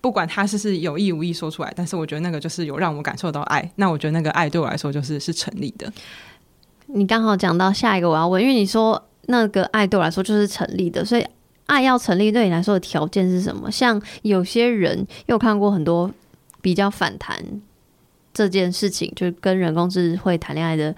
[0.00, 3.68] 不管他是是有意无意说出来，但是我觉得那个就是有让我感受到爱。
[3.76, 5.92] 那我觉得那个爱对我来说就是是成立的。
[6.86, 11.26] 你刚好讲到下一个我要问，因为你说那个爱对我来说就是成立的，所以
[11.66, 13.68] 爱要成立对你来说的条件是什么？
[13.70, 16.08] 像有些人又看过很多。
[16.60, 17.42] 比较反弹
[18.34, 20.94] 这件事情，就跟人工智慧谈恋爱的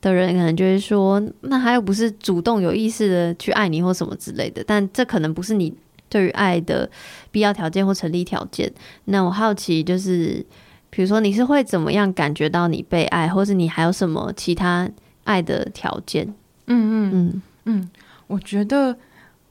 [0.00, 5.74] 的人，可能就会说，那他又不是主动有意识的去爱你或什么之类的，但这可能不是你
[6.08, 6.88] 对于爱的
[7.30, 8.72] 必要条件或成立条件。
[9.06, 10.44] 那我好奇，就是
[10.90, 14.88] 比如说你是会怎么样感觉到你被爱，或是你还有什么其他
[15.24, 16.26] 爱的条件？
[16.66, 17.90] 嗯嗯嗯嗯，
[18.26, 18.96] 我觉得，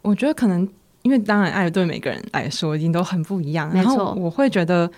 [0.02, 0.66] 我觉得可能
[1.02, 4.90] 因为当然爱对每个人来说一定都很不一样，然后我会觉得。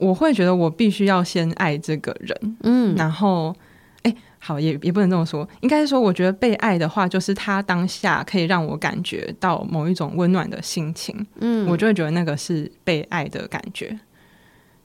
[0.00, 3.54] 我会觉得我必须要先爱这个人，嗯，然后
[4.02, 13.98] 哎、欸，好，也也不能这么说，应该是说，我觉得被爱的话，就是他当下可以让我感觉到某一种温暖的心情，嗯，我就会觉得那个是被爱的感觉。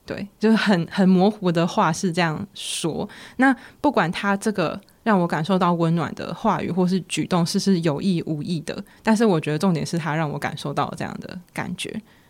[0.05, 3.09] 对，就是很很模糊的话是这样说。
[3.38, 11.89] 那不管他这个让我感受到温暖的话语或是举动是是有意无意的，但是我觉得重点是他让我感受到这样的感觉。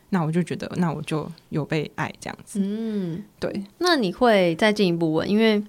[0.09, 2.59] 那我就觉得，那我就有被爱这样子。
[2.61, 3.63] 嗯，对。
[3.79, 5.61] 那你会再进一步问，因为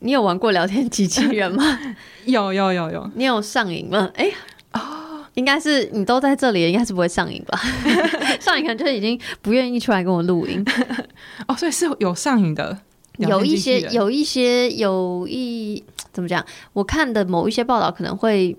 [0.00, 1.64] 你有玩过聊天机器人吗？
[2.26, 3.10] 有有有有。
[3.14, 4.10] 你有上瘾吗？
[4.14, 4.34] 哎、欸，
[4.72, 7.58] 哦，应该是你都在这里，应该是不会上瘾吧？
[8.38, 10.62] 上瘾可能就已经不愿意出来跟我录音。
[11.48, 12.78] 哦，所以是有上瘾的，
[13.16, 15.82] 有一些，有一些，有一
[16.12, 16.44] 怎么讲？
[16.74, 18.54] 我看的某一些报道可能会，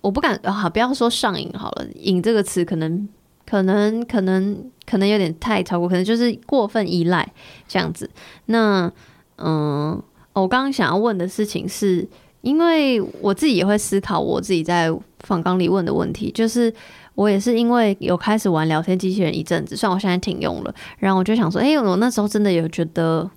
[0.00, 3.08] 我不敢啊，不要说上瘾好了，瘾这个词可能。
[3.48, 7.26] 可能可能可能有点太超过，可能就是过分依赖
[7.68, 8.10] 这样子。
[8.46, 8.90] 那
[9.38, 12.06] 嗯，我刚刚想要问的事情是，
[12.42, 14.90] 因为我自己也会思考我自己在
[15.20, 16.72] 访纲里问的问题，就是
[17.14, 23.30] 我也是因为有开始玩聊天机器人一阵子，虽然我现在停用了，然后我就想说，哎、我那时候真的有觉得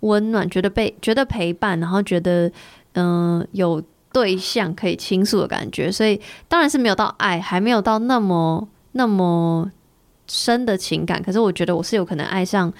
[0.00, 2.50] 温暖，觉得被觉得陪伴，然后觉得
[2.94, 3.82] 嗯、有
[4.12, 8.68] 对象可以倾诉的感觉，所以当然是没有到爱，还没有到那么。
[8.96, 9.70] 那么
[10.26, 12.72] 深的情感，可是我觉得我是有可能爱上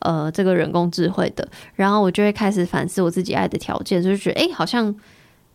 [0.00, 4.94] 呃这个人工智慧的，然后我就会开始反思我自己爱的条件，就是觉得哎、欸，好像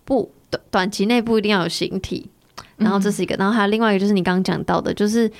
[0.03, 2.29] 不短短期内不一定要有形体，
[2.77, 5.31] 然后这是一个，然后还有另外一个就是你刚刚讲到的，就是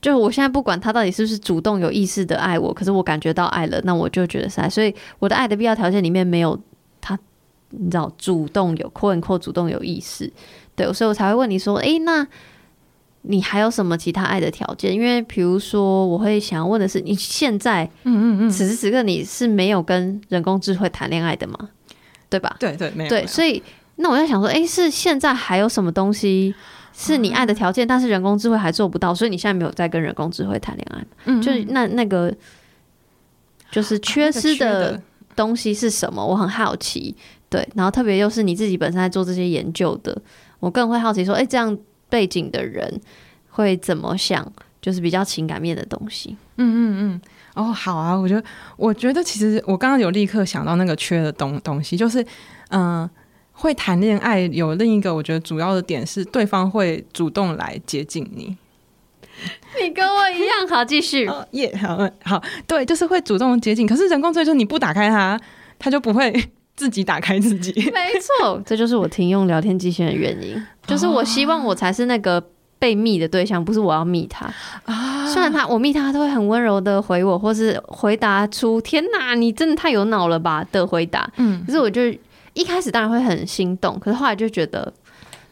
[0.00, 6.58] 就我现在不管他到底是不是主动有意识的爱我，可是我感觉到爱了，那我就觉得是爱，所以我的爱的必要条件里面没有
[7.00, 7.18] 他，
[7.68, 10.32] 你知道主动有 quote unquote 主动有意识，
[10.74, 12.26] 对，所以我才会问你说，哎、欸，那。
[13.26, 14.92] 你还有什么其他爱的条件？
[14.92, 21.70] 因为比如说，我会想要问的是，你现在，嗯嗯嗯，此时此刻你是没有跟人工智慧谈恋爱的吗？
[22.28, 22.54] 对吧？
[22.60, 23.08] 对对，没有。
[23.08, 23.62] 对，所以
[23.96, 26.54] 那我在想说，哎，是现在还有什么东西
[26.92, 31.06] 是你爱的条件，但是人工智慧还做不到，所以你现在没有在跟人工智慧谈恋爱吗？
[31.24, 32.30] 嗯，就是那那个
[33.70, 35.00] 就是缺失的
[35.34, 36.22] 东西是什么？
[36.22, 37.16] 我很好奇。
[37.48, 40.20] 对，然后特别又是你自己本身在做这些研究的，
[40.60, 41.78] 我更会好奇说，哎，这样。
[42.08, 43.00] 背景的人
[43.50, 44.52] 会怎么想？
[44.80, 46.36] 就是比较情感面的东西。
[46.56, 47.20] 嗯嗯嗯。
[47.54, 48.14] 哦，好啊。
[48.14, 48.44] 我觉得，
[48.76, 52.22] 我觉得其实我刚刚有立刻想到那个缺的东东西，就是
[52.68, 53.10] 嗯、呃，
[53.52, 58.56] 会谈恋爱有另一个我觉得主要的点是，对方会主动来接近你。
[59.82, 61.28] 你跟我一样，好，继续。
[61.52, 63.86] 耶、 oh, 好，好，对，就是会主动接近。
[63.86, 65.40] 可是人工智能就是你不打开它，
[65.78, 66.32] 它就不会。
[66.76, 70.60] 自己打开自己，没错，这就是我停用聊天机器人的原因。
[70.86, 72.42] 就是我希望我才是那个
[72.78, 74.46] 被密的对象，不是我要密他
[74.84, 75.26] 啊。
[75.28, 81.28] 虽然他我密他，他都会很温柔的回我，或是回答出“天哪，你真的太有脑了吧”的回答。
[81.38, 82.02] 嗯，可是我就
[82.52, 84.92] 一开始当然会很心动，可是后来就觉得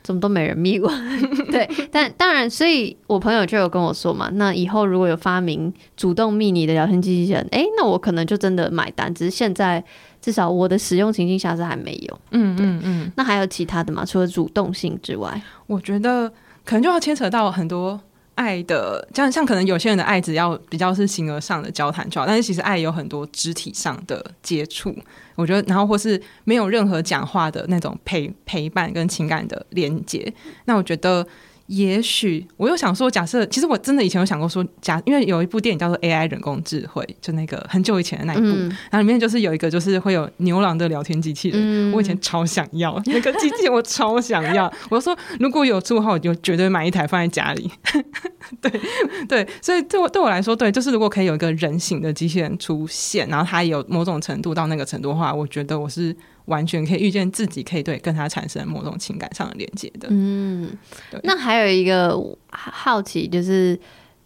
[0.03, 0.93] 怎么都没人密我。
[1.51, 9.15] 对，但当然，所以我朋友就有跟我说嘛，那以后如果有发明主动密你的聊天机器人，哎、欸，那我可能就真的买单。
[9.15, 9.83] 只是现在。
[10.23, 13.13] 至少我的使用情境下是还没有，嗯嗯嗯。
[13.17, 14.05] 那还有其他的吗？
[14.05, 16.27] 除了主动性之外，我觉得
[16.65, 18.01] 可能就要牵扯到很多
[18.37, 24.97] 爱的，像像可能有些人的爱只要比较是形而上的交谈就好，但是其实爱有很多肢体上的接触。
[25.35, 30.33] 我觉得，然后或是没有任何讲话的那种陪陪伴跟情感的连接，
[30.67, 31.27] 那我觉得。
[31.67, 44.71] 也许我又想说，假设其实我真的以前有想过说，假因为有一部电影叫做《AI 人工智慧》，就那个很久以前的那一部，嗯、然后里面就是有一个就是会有牛郎的聊天机器人，嗯、我以前超想要那个 机器人，我超想要。
[44.91, 47.71] 我说如果有出的话，我就绝对买一台放在家里。
[48.61, 48.71] 对
[49.29, 56.15] 对，所以对我对我来说，对，就是如果可以有一个人形的机器人出现，然后它有某种程度到那个程度的话，我觉得我是。
[56.53, 60.09] 完全可以预见自己可以对跟他产生某种情感上的连接的。
[60.11, 60.71] 嗯，
[61.11, 61.19] 对。
[61.25, 62.15] 那还有一个
[62.51, 63.79] 好奇就是，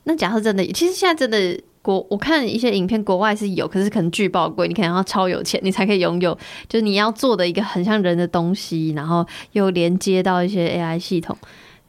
[0.03, 6.37] 那假设真的，其实现在真的国，我看一些影片，国外是有，可是可能巨爆贵，你可能要超有钱，你才可以拥有。
[6.69, 11.39] 就是你要做的一个很像人的东西，然后又连接到一些 AI 系统，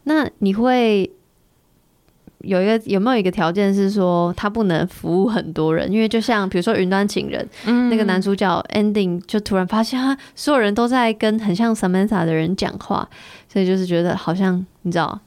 [0.04, 1.12] 那你会？
[2.48, 5.92] 有一个有没有一个条件是说他不能服务很多人？
[5.92, 13.08] 因为就像比如说《云端情人》嗯，那个男主角 ending 就突然发现他所有人都在跟很像 Samantha 的人讲话，
[13.52, 15.20] 所以就是觉得好像你知道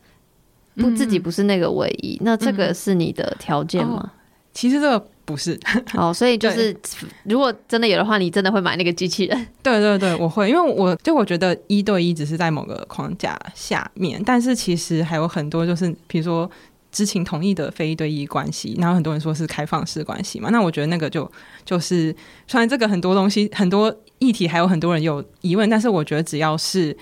[0.76, 2.16] 不自己不是那个唯一。
[2.16, 4.10] 嗯、那这个是你的条件吗、哦？
[4.54, 5.60] 其实这个不是。
[5.94, 6.74] 哦， 所以就是
[7.24, 9.46] 如果真的有的话，你真的会买那个机器人？
[9.62, 16.50] 对对对，我会，因为我就我觉得一对一只是在某个框架下面，但是其实还有很多就是比如说。
[16.92, 20.50] 知情同意的非一对一关系，然后很多人说是开放式关系嘛。
[20.50, 21.30] 那我觉得那个就
[21.64, 22.14] 就是，
[22.46, 26.96] 虽然这个很多东西很多议题还有很多人有疑问，但是我觉得只要是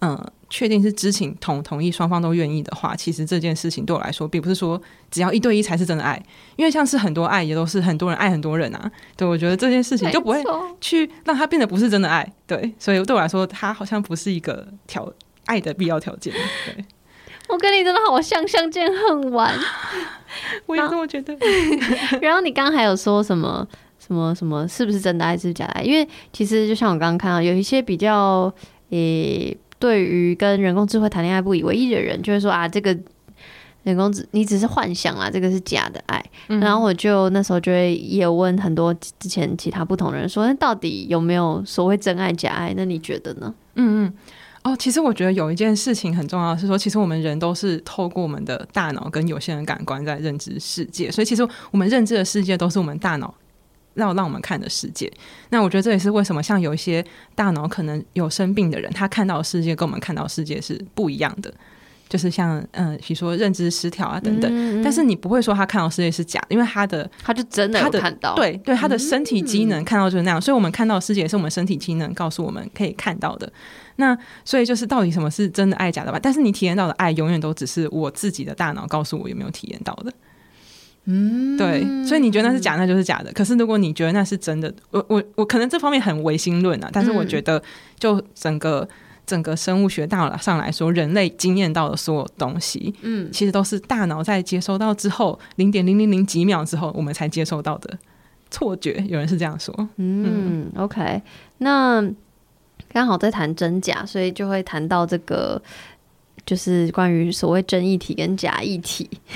[0.00, 0.18] 嗯。
[0.50, 4.80] 确定是知情同同意双方都愿意的话，其实这件事情对我来说，并不是说
[5.10, 6.22] 只要一对一才是真的爱，
[6.54, 8.88] 因为像是很多爱也都是很多人爱很多人啊。
[9.16, 10.40] 对，我觉得这件事情就不会
[10.80, 12.30] 去让它变得不是真的爱。
[12.46, 15.12] 对，所以对我来说，它好像不是一个条
[15.46, 16.32] 爱的必要条件。
[16.66, 16.84] 对，
[17.54, 19.54] 我跟你真的好像相见恨晚，
[20.66, 21.34] 我也这么觉得。
[22.20, 23.66] 然后你刚刚还有说什么
[23.98, 25.82] 什么什么，是不是真的爱，是假的爱？
[25.82, 28.52] 因为其实就像我刚刚看到，有一些比较
[28.90, 29.48] 诶。
[29.48, 32.96] 欸对于跟人工智慧谈恋爱不以为意的人，就会说啊，这个
[33.82, 36.24] 人工智你只是幻想啊，这个是假的爱。
[36.48, 42.72] 嗯、然后我就那时候就会也问很多之前其他不同人说，那到底有没有所谓真爱假爱？
[42.74, 43.52] 那你觉得呢？
[43.74, 44.12] 嗯嗯，
[44.64, 53.32] 哦，其实我觉得有一件事情很重要，是说其实我们人都是透过我们的大脑跟有限的感官在认知世界，所以其实我们认知的世界都是我们大脑。
[53.96, 55.08] 让让我们看的世界，
[55.50, 57.04] 那我觉得这也是为什么像有一些
[57.36, 61.54] 大脑可能有生病的人，他看到的世界跟我们看到世界是不一样的，
[62.14, 64.82] 就是像嗯，比如说认知失调啊等等。
[64.84, 73.52] 但是你不会说他看到世界是假的，因为他的他就真的有看到，对对，他的身体机能看到就是那样，所以我们看到的世界也是我们身体机能告诉我们可以看到的。
[73.96, 76.20] 那所以就是到底什么是真的爱假的吧？
[76.22, 80.12] 但是你体验到的爱永远都只是我自己的大脑告诉我有没有体验到的。
[81.06, 83.30] 嗯，对，所以你觉得那是假，那就是假的。
[83.32, 87.62] 可是如果你觉得那是真的，我我我可能这方面很唯心论啊，但是我觉得
[87.98, 88.88] 就整个、嗯、
[89.26, 97.98] 整个生物学大脑上来说，人类经验到的所有东西，嗯，其实都是大脑在接收到之后零点零零零几秒之后，我们才接收到的
[98.50, 99.04] 错觉。
[99.08, 101.22] 有人是这样说，嗯，嗯，OK，
[101.58, 102.04] 那
[102.92, 105.60] 刚好在谈真假，所以就会谈到这个。
[106.46, 109.08] 就是关于所谓真议题跟假议题，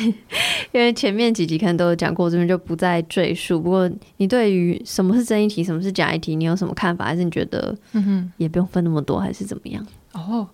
[0.72, 3.60] 因为前面几集可能都有讲过，这边就不再赘述。
[3.60, 7.06] 不过，你对于什么是真议题，什么是假议题，你有什么看法？
[7.06, 9.86] 还是你觉得，嗯哼，也不用分那么多，还是怎么样？
[10.12, 10.46] 哦，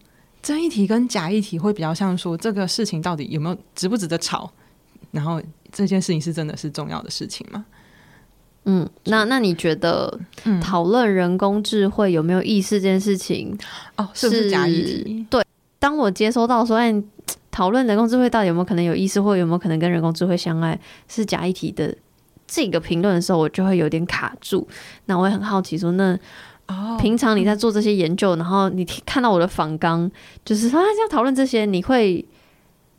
[0.42, 4.48] 真议题跟假议题会比较像说，这个事情到底有没有值不值得吵？
[5.10, 5.42] 然后
[5.72, 7.64] 这件事情是真的是重要的事情吗？
[8.66, 10.18] 嗯，那那你觉得
[10.62, 13.58] 讨论人工智慧有没有意识这件事情，
[13.96, 15.26] 哦，是不是假议题？
[15.28, 15.43] 对。
[15.84, 16.94] 当我接收到说，哎，
[17.50, 21.94] 讨论人工智慧到底有没有可能有意思，或有没有可能跟人工智慧相爱是假议题的
[22.46, 24.66] 这个评论的时候，我就会有点卡住。
[25.04, 26.18] 那我也很好奇说，那
[26.68, 30.10] 哦，平常你在做这些研究，然后你看到我的访纲，
[30.42, 32.24] 就是说要讨论这些，你会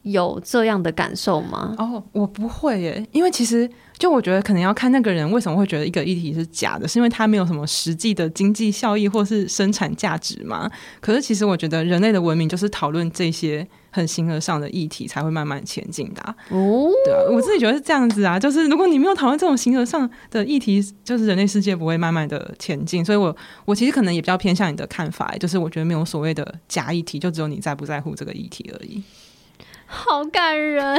[0.06, 1.76] 有这样的感受吗？
[1.78, 3.70] 哦，我不会耶，因为其实。
[3.98, 10.70] 就我觉得可能要看那个人为什么会觉得一个议题是假的，是因为他没有什么实际的经济效益或是生产价值嘛？
[11.00, 16.36] 可是其实我觉得人类的文明就是讨论这些很形而上的议题才会慢慢前进的啊。
[16.50, 18.38] 哦，对啊，我自己觉得是这样子啊。
[18.38, 23.04] 就是如果你没有讨论这种形而上的议题，就是人类世界不会慢慢的前进。
[23.06, 23.34] 所以我
[23.64, 29.02] 我其实可能也比较偏向你的看法，就是我觉得没有所谓的假议题，就只有你在不在乎这个议题而已。
[29.86, 30.98] 好感人，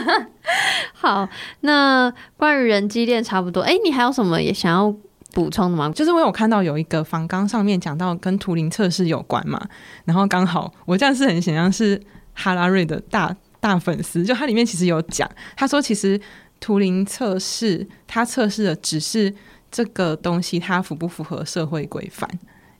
[0.92, 1.28] 好，
[1.60, 4.94] 那关于人机恋差不多，哎、你还有什么也想要
[5.32, 5.90] 补充的吗？
[5.90, 9.60] 就是因为我看到有一个访纲上面讲到跟图灵测试有关嘛，
[10.04, 12.00] 然后刚好我这样是很显然是
[12.34, 16.20] 哈拉瑞的大大粉丝，就它里面其实有讲，他说其实
[16.60, 19.34] 图灵测试他测试的只是
[19.70, 22.28] 这个东西它符不符合社会规范。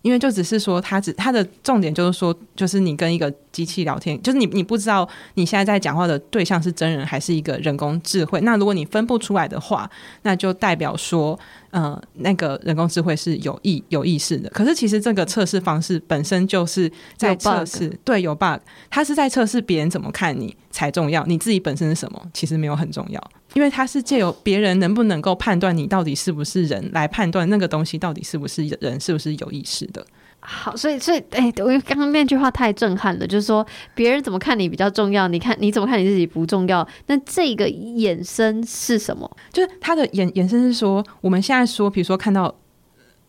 [0.04, 8.38] 因为就只是说，他只他的重点就是说，就是你跟一个机器聊天，就是你你不知道你现在在讲话的对象是真人还是一个人工智慧。
[8.42, 9.90] 那如果你分不出来的话，
[10.20, 11.38] 那就代表说，
[11.70, 14.50] 呃，那个人工智慧是有意有意识的。
[14.50, 23.30] 可是其实这个测试方式本身就是在测试，对，有 bug，它是在测试别人怎么看你才重要，你自己本身是什么，其实没有很重要。
[23.54, 30.04] 因为它是借由别人能不能够判断你到底是不是人来判断那个东西到底是不是人，是不是有意识的。
[30.40, 36.86] 好，所以所以哎，我刚刚那句话太震撼了，就是说别人怎么看你比较重要，你看你怎么看你自己不重要。
[37.06, 39.30] 那这个衍生是什么？
[39.50, 42.54] 就是它的衍衍生是说，我们现在说，比如说看到，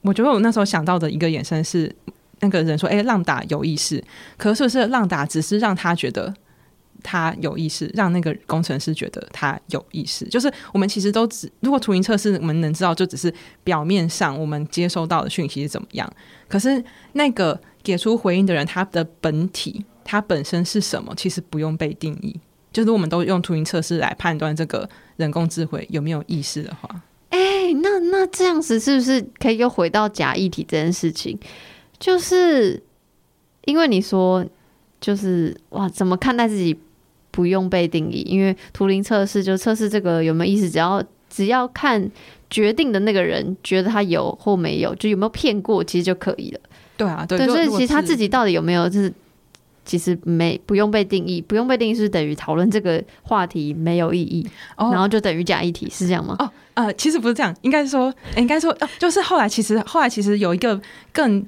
[0.01, 1.95] 我觉得我那时候想到的一个衍生是
[2.41, 4.03] 那个人说，哎，浪打有意识，
[4.36, 6.34] 可是不是浪打只是让他觉得。
[7.06, 10.26] 他有意识，让那个工程师觉得他有意识。
[10.26, 13.32] 就是我们其实都只，如果图灵测试，我们能知道就只是
[13.64, 16.12] 表面上我们接收到的讯息是怎么样。
[16.49, 16.84] 可是
[17.14, 22.36] 那个给出回应的人，他的本体，他本身是什么，其实不用被定义。
[22.74, 26.89] 就是我们都用图灵测试来判断这个人工智慧有没有意识的话，
[27.30, 31.39] 哎、那那这样子是不是可以又回到假议题这件事情？
[31.99, 32.82] 就是
[33.64, 34.45] 因为你说，
[34.99, 36.78] 就是哇，怎么看待自己？
[37.36, 42.09] 不用被定义，因为图灵测试就测试这个有没有意思，只要只要看
[42.49, 46.59] 决定的那个人觉得他有或没有，就有没有骗过，其实就可以了。
[46.95, 49.11] 对啊，对，对，所以其实他自己到底有没有，就是
[49.83, 56.38] 其实没不用被定义，不用被定义是等于讨论这个话题没有意义，哦然后就等于假议题，是这样吗？
[56.39, 60.79] 哦，呃，其实不是这样，应该说，应该说，呃，就是后来其实后来其实有一个
[61.11, 61.45] 更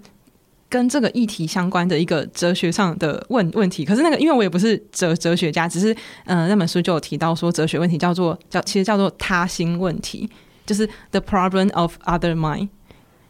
[0.69, 3.85] 跟这个议题相关的一个哲学上的问问题。
[3.85, 5.95] 可是那个，因为我也不是哲哲学家，只是
[6.25, 10.29] 嗯、那本书就有提到说，哲学问题叫做叫其实叫做他心问题，
[10.65, 12.67] 就是 the problem of other mind，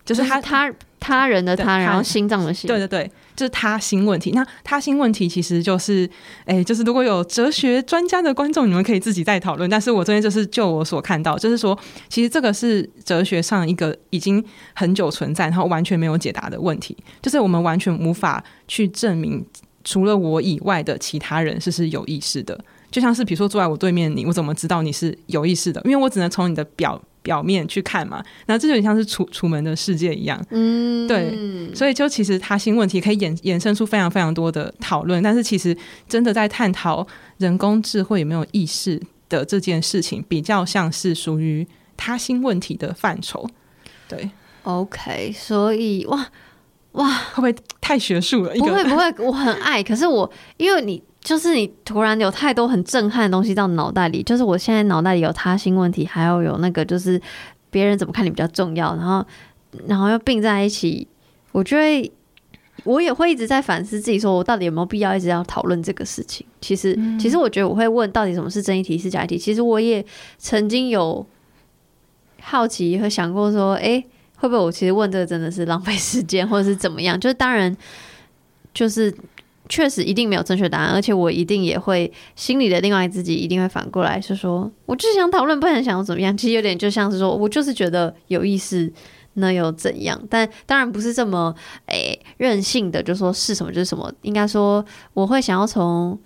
[0.05, 4.31] 就是他他他人的他，然后心脏的心，对对对，就是他心问题。
[4.31, 6.09] 那他心问题其实就是，
[6.45, 9.69] 哎，就是如果有哲学专家的观众，你们可以自己再讨论。
[9.69, 11.77] 但是我这边就是就我所看到，就是说，
[12.09, 14.43] 其实这个是哲学上一个已经
[14.73, 19.45] 很久存在，然后完全没有解答的问题，就是我们完全无法去证明
[19.83, 22.59] 除了我以外的其他人是是有意识的。
[22.91, 25.81] 就像是比如说坐在我对面你，我怎么知道你是有意识的？
[25.85, 27.01] 因为我只能从你的表。
[27.23, 35.75] 表面去看嘛，然后这就有点像是楚楚门的世界一样，嗯，对，所以就其实他心问题可以衍衍生出非常非常多的讨论，但是其实
[36.07, 37.05] 真的在探讨
[37.37, 41.67] 人工智慧有没有意识的这件事情，比较像是属于
[41.97, 43.45] 他心问题的范畴。
[44.07, 44.31] 对
[44.63, 46.25] ，OK，所以哇
[46.93, 48.53] 哇，会不会太学术了？
[48.55, 51.03] 不会不会，我很爱，可是我因为你。
[51.19, 57.21] 就是你突然有太多很震撼的东西到脑袋里，就是我现在脑袋里有他心问题，还要有那个就是
[57.69, 59.25] 别人怎么看你比较重要，然后
[59.87, 61.05] 然后又并在一起，
[61.51, 62.11] 我觉得
[62.85, 66.45] 我也会一直在反思自己，说我到底有没有必要一直要讨论这个事情？
[66.61, 69.37] 其实，嗯、其实我觉得我会问到底什么是真议题，是假议题。
[69.37, 70.05] 其实我也
[70.37, 71.25] 曾经有
[72.39, 74.05] 好奇和想过说，哎、欸，
[74.37, 77.19] 会不会我其实问这个真的是浪费时间，或者是怎么样？
[77.19, 77.75] 就是当然，
[78.73, 79.13] 就是。
[79.69, 86.35] 确实一定没有正确答案，而且我一定也会心里的另外自己一定会反过来是说，我就是想讨论，不然想要怎么样。
[86.35, 88.91] 其实有点就像是说我就是觉得有意思，
[89.33, 90.21] 那又怎样？
[90.29, 91.53] 但当然不是这么
[91.87, 94.11] 诶、任性的，就说是什么就是什么。
[94.21, 96.17] 应该说我会想要从，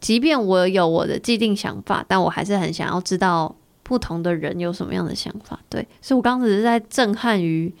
[0.00, 5.60] 即便我有我的既定想法，但我还是很想要知道不同的人有什么样的想法。
[5.68, 7.72] 对，所以我刚刚只是在震撼于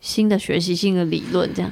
[0.00, 1.70] 新的学习、新的理论这样。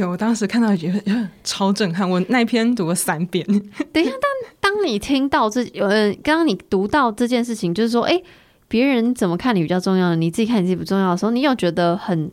[0.00, 3.46] 有，我当时看到觉得超震撼，我那篇读了三遍。
[3.92, 4.12] 等一下，
[4.60, 8.24] 当当你听到这，呃，刚刚你读到这件事情，就是说，哎、欸，
[8.68, 12.30] 别人怎么看你比较重要，你自己看你自己不重要的时候，你又觉得很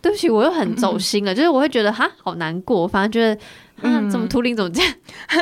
[0.00, 3.40] 对不起，我又很走心了，嗯、就是我会觉得哈，好难过，反正觉得，
[3.82, 4.92] 嗯，怎么图灵怎么这样，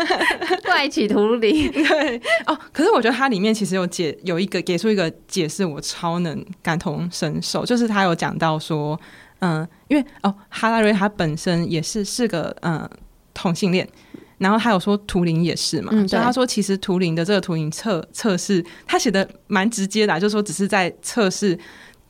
[0.65, 2.17] 怪奇图灵， 对，
[2.47, 8.99] 哦，可是我觉得它里面其实有解，有一个给出一个解释，我超能感同身受，就是他有讲到说。
[9.41, 12.89] 嗯，因为哦，哈拉瑞他本身也是是个嗯
[13.35, 13.87] 同性恋，
[14.39, 21.59] 然后他有说图灵也是嘛，嗯、所以他说其实图灵的这个图灵测测试，他写的蛮直接的、啊，就是说只是在测试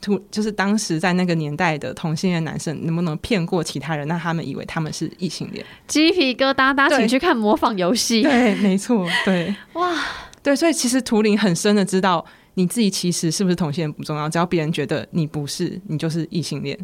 [0.01, 5.65] 图，就是当时在那个年代的同性恋男生能不能骗过其他人，让他们以为他们是异性恋。
[5.89, 8.23] 鸡皮疙瘩，大家请去看模仿游戏。
[8.23, 9.95] 对，没错，对，哇，
[10.43, 12.25] 对，所以其实图灵很深的知道
[12.55, 16.79] 你自己其实是不是同性恋不重要，只要别人觉得你不是，你就是异性恋。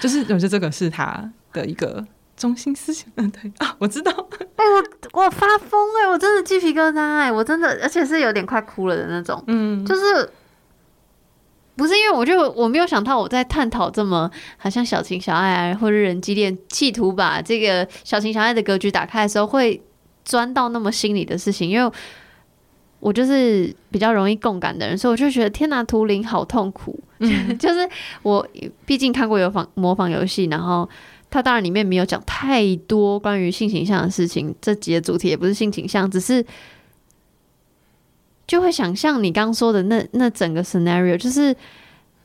[0.00, 2.04] 就是我觉得这个是他的一个
[2.36, 4.10] 中心思想， 嗯，对啊，我知道，
[4.56, 10.30] 哎、欸，我我发疯哎、欸，我真的鸡皮疙瘩哎，我真的，而且是有点快哭了的那种，嗯，就是
[11.76, 19.82] 不是因为我就我没有想到我在探讨这么好像小情小爱啊，或者人机恋，企图把这个小情小爱的格局打开的时候，会
[20.24, 21.92] 钻到那么心里的事情，因为。
[22.98, 26.98] 我就是比较容易共感的人，所以我就觉得天哪，图灵好痛苦。
[27.18, 27.88] 嗯、 就是
[28.22, 28.46] 我
[28.84, 30.88] 毕竟看过有仿模仿游戏，然后
[31.30, 34.54] 它当然里面没有讲太多关于性倾向的事情。
[34.60, 36.44] 这集的主题也不是性倾向，只是
[38.46, 41.54] 就会想象你刚说的那那整个 scenario，就是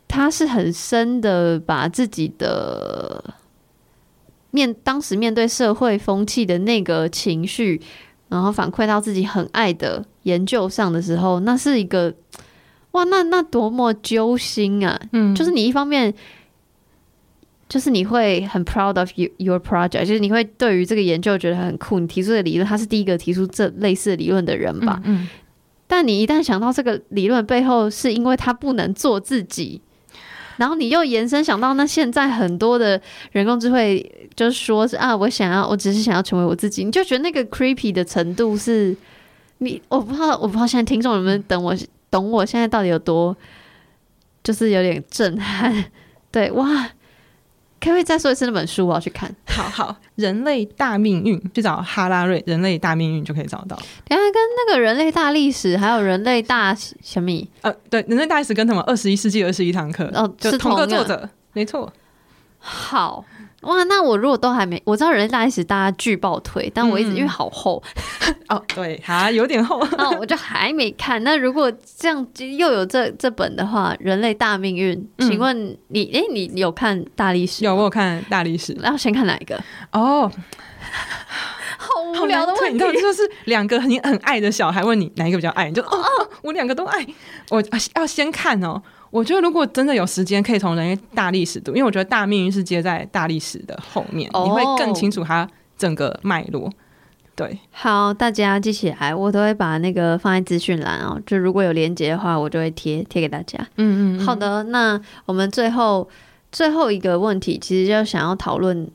[0.07, 3.33] 他是很深的把自己的
[4.51, 7.81] 面当时面对社会风气的那个情绪。
[8.29, 12.13] 然后反馈到自己很爱的研究上的时候，那是一个
[12.91, 14.99] 哇，那那多么揪心啊！
[15.13, 16.13] 嗯，就是你一方面，
[17.69, 21.99] 就是你会很 proud of you, your project，就是你会对于这个研究觉得很酷。
[21.99, 25.01] 你提出的理论，他是第一个提出这类似的理论的人吧？
[25.05, 25.29] 嗯，嗯。
[25.87, 29.81] 但你一旦想到这个理论背后是因为他不能做自己。
[30.57, 33.01] 然后你又延伸想到，那现在很多的
[33.31, 38.95] 人工智慧，就是说是啊，我想要，我只是想要成为我自己，你就觉得那个 creepy 的程度是，
[39.63, 41.75] 你我不知道，我不知道现在听众能不能等我
[42.09, 43.35] 懂我现在到底有多，
[44.43, 45.85] 就是有点震撼，
[46.31, 46.65] 对哇，
[47.79, 48.87] 可不可以再说一次那本书？
[48.87, 49.33] 我要去看。
[49.45, 53.75] 好好，人类大命运，去找哈拉瑞《人类大命运》就可以找到。
[54.05, 57.31] 等下跟那个人类大历史，还有人类大什么？
[57.61, 61.93] 呃，对，人类大历史跟什么二十一世纪二十一堂课哦，就是同个作者，没错。
[62.57, 63.23] 好。
[63.61, 67.81] 哇，那我如果都还没，我知道人类大历史大家巨爆推，但我一直、嗯、因为好厚
[68.49, 71.23] 哦，对，还有点厚，那我就还没看。
[71.23, 72.25] 那如果这样
[72.57, 77.63] 又有这这本的话，人类大命运，请问你，哎、嗯，你有看大历史？
[77.63, 78.75] 有，我有看大历史。
[78.79, 79.55] 那要先看哪一个？
[79.91, 80.31] 哦，
[81.77, 86.03] 好无聊的问题，你知道就是两个你很爱的小孩问你哪一个比较爱，你就哦，
[86.41, 87.05] 我两个都爱，
[87.49, 87.63] 我
[87.95, 88.81] 要先看哦。
[89.11, 95.47] 我觉得如果真的有时间，可以从人类大历史读，因为我觉得大命运是接在大历史的后面，你会更清楚它
[95.77, 96.71] 整个脉络。
[97.35, 101.21] 对，好，大家记起来，我都会把那个放在资讯栏哦。
[101.25, 103.59] 就如果有连接的话，我就会贴贴给大家。
[103.75, 104.63] 嗯，嗯嗯，好的。
[104.63, 106.07] 那我们最后
[106.51, 108.89] 最后一个问题，其实就想要讨论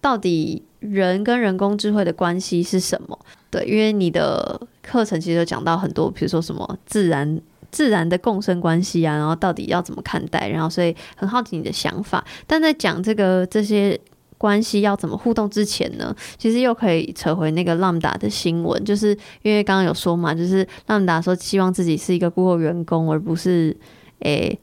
[0.00, 3.18] 到底人跟人工智慧的关系是什么？
[3.50, 7.40] 对，因为你的课程其实有讲到很多，比如说什么自然。
[7.70, 10.48] 自然的共生关系啊，然后到底要怎么看待？
[10.48, 12.24] 然后所以很好奇你的想法。
[12.46, 13.98] 但在讲这个这些
[14.38, 19.10] 关系要怎么互动之前呢，其实又可以扯回那个 Lambda 的新闻，就是
[19.42, 23.76] 因为刚刚有说嘛，就是 Lambda 说希望自己是一个雇员工，而不是
[24.20, 24.58] 诶、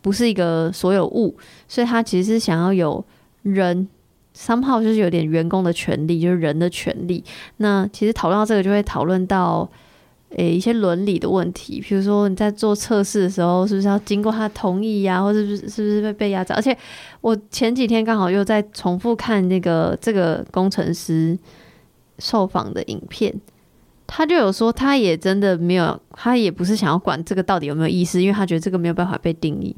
[0.00, 1.36] 不是一个所有物，
[1.66, 3.04] 所以他其实是想要有
[3.42, 3.88] 人
[4.36, 7.24] somehow 就是有点员工的权利，就是人的权利。
[7.56, 9.70] 那其实讨论到这个，就会讨论到。
[10.36, 16.54] 诶、一些伦理的问题，比如说你在做测试的时候，是不是要经过他同意呀、或者是不是是不是被被压榨？
[16.54, 16.76] 而且
[17.20, 21.38] 我前几天刚好又在重复看那个这个工程师
[22.18, 23.34] 受访的影片，
[24.06, 29.76] 他就有说，他也真的没有，他也不是想要管这个到底有没有意思，因为他觉得这个没有办法被定义。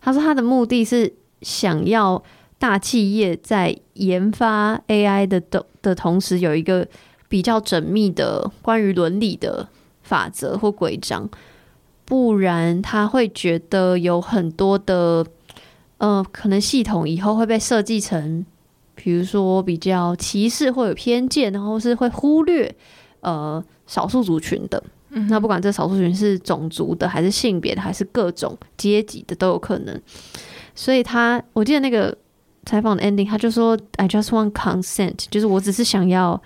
[0.00, 2.22] 他说他的目的是想要
[2.58, 6.86] 大企业在研发 AI 的的的同时，有一个
[7.28, 9.68] 比较缜密的关于伦理的。
[10.06, 11.28] 法则或规章，
[12.04, 15.26] 不然他会觉得有很多的，
[15.98, 18.46] 呃，可能系统以后会被设计成，
[18.94, 22.72] 比如说比较歧视或有偏见，然后是会忽略
[23.20, 24.80] 呃少数族群的。
[25.10, 30.00] 嗯、那不管这少数族群是种族的，还是性别的，还是各种阶级的都有可能。
[30.76, 32.16] 所以他，我记得那个
[32.64, 36.40] 采访的 ending，他就说：“I just want consent，就是我只是想要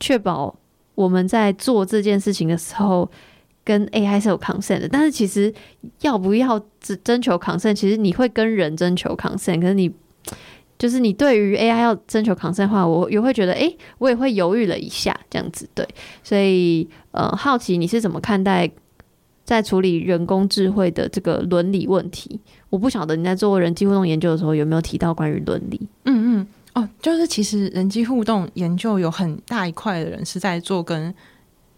[0.00, 0.56] 确保。”
[0.94, 3.10] 我们在做这件事情的时候，
[3.64, 5.52] 跟 AI 是有 consent 的，但是其实
[6.00, 9.90] 要不要征征求 consent，其实你会跟人征求 consent，可是你
[10.78, 15.86] 就是你对于 AI 要征求 consent 的话，我也会觉得，诶，我也会犹豫了一下，这样子对，
[16.24, 18.68] 所以呃，好奇你是怎么看待
[19.44, 22.40] 在处理人工智慧的这个伦理问题？
[22.68, 25.88] 我不晓得你在做人机互动研究的时候有没有提到关于伦理？
[26.04, 26.21] 嗯。
[26.74, 31.14] 哦，就是其实人机互动研究有很大一块的人是在做跟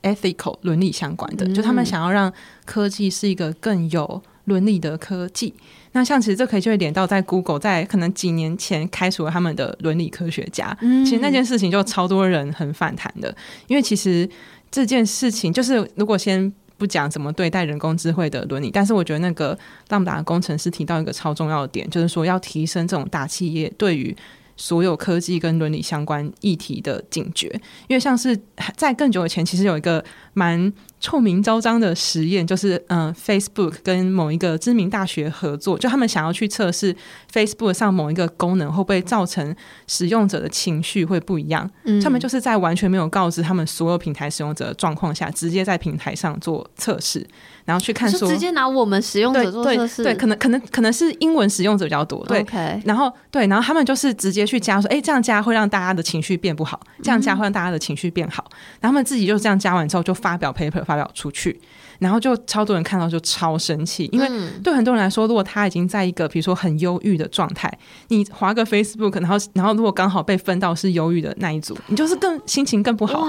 [0.03, 2.33] ethical 伦理相关的，嗯、就他们想要让
[2.65, 5.53] 科技是一个更有伦理的科技。
[5.93, 13.35] 那像其实这可以就会连到在 Google 在可能几年前开除了他们的伦理科学家，嗯、其实那件事情就超多人很反弹的，
[13.67, 14.29] 因为其实
[14.71, 19.57] 这件事情就是如果先不讲怎么对待人工智慧的伦理，但是我觉得那个
[19.89, 24.15] Lambda 工程师提到一个超重要的点，就是说要提升这种大企业对于
[24.57, 27.49] 所有科技跟伦理相关议题的警觉，
[27.89, 28.39] 因为像是
[28.77, 36.95] 在更久以前，其实有一个蛮臭名昭彰的实验，就是嗯，Facebook 跟某一个知名大学合作，就他们想要去测试
[37.33, 39.55] Facebook 上某一个功能会不会造成
[39.87, 41.69] 使用者的情绪会不一样。
[41.85, 47.27] 嗯，他们就是在完全没有告知他们所有平台使用者的状况下，直接在平台上做测试。
[47.65, 52.45] 然后去看说，直接拿我们使用者做测试，对，对，可能可能可能是英文使用者比较多，对。
[52.45, 52.81] Okay.
[52.85, 58.45] 然后对，然后他们就是直接去加说，哎，这样加会让大家的情绪变不好，这样加会让大家的情绪变好。
[58.51, 61.59] 嗯、然后他们自己就这样加完之后，就发表 paper 发表出去，
[61.99, 64.29] 然后就超多人看到就超生气，因为
[64.63, 67.73] 对很多人来说，如果他已经在一个比如说很忧郁的状态，
[68.09, 73.27] 你划个 Facebook，然后然后如果刚好被分到是忧郁的那一组，你就是更心情更不好。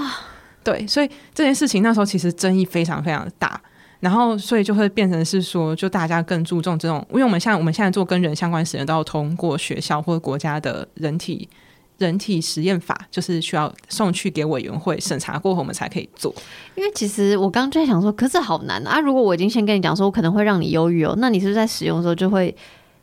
[0.61, 3.61] 对，所以这件事情那时候其实争议非常非常的大。
[4.05, 11.49] 然后，所以就会变成是说，就大家更注重这种，因为我们像我们现在做跟人相关实验，都要通过学校或者国家的人体
[11.97, 16.31] 人体实验法，就是需要送去给委员会审查过后，我们才可以做。
[16.75, 18.99] 因为其实我刚刚就在想说，可是好难啊！
[18.99, 22.55] 如果我已经先跟你讲说，我可能会让你忧郁哦，那你是不是在使用的时候就会，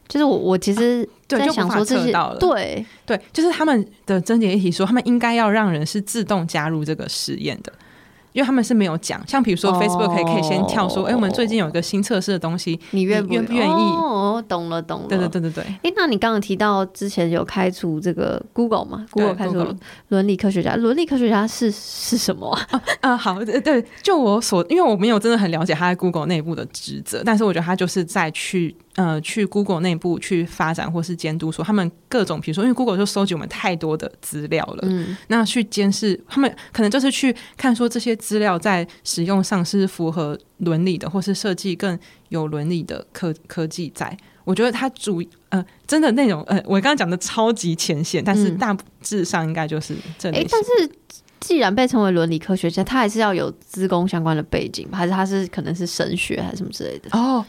[0.07, 7.73] 就是我我其实在想说这些，啊、对对，对，就是他们的症结议题说，他们应该要让人是自动加入这个实验的。
[8.33, 13.61] 因为他们是没有讲，像比如说 Facebook 可以可以先跳说，哎、哦欸，我们最近有一个新测试的东西，你愿不愿意？
[13.61, 15.07] 哦，懂了懂了。
[15.09, 15.65] 对对对对对。
[15.65, 19.67] 哎、欸，那你刚刚提到之前有开除这个 Google 嘛？Google 开除
[20.09, 22.83] 伦理科学家，伦理科学家是是什么 啊？
[23.01, 28.75] 啊，啊好，对，就我所，因为我没有真的很了解他在 Google 内部的职责，但是我觉得他就是在去。
[28.95, 44.15] 呃，去 Google 内部去发展或是监督，说他们各种，比如说，因为 Google 就收集我们太多的资料了，嗯，那去监视他们，可能就是去看说这些资料在使用上是符合伦理的，或是设计更有伦理的科科技在。
[44.45, 50.47] 我觉得它主呃，真的内容呃，我刚刚讲的超级浅显，但是大致上应该就是这里。
[50.51, 50.91] 但是
[51.41, 57.09] 既然被称为伦理科学家，他还是要有资工相关的背景，还是他是可能是神学还是什么之类的？
[57.17, 57.43] 哦。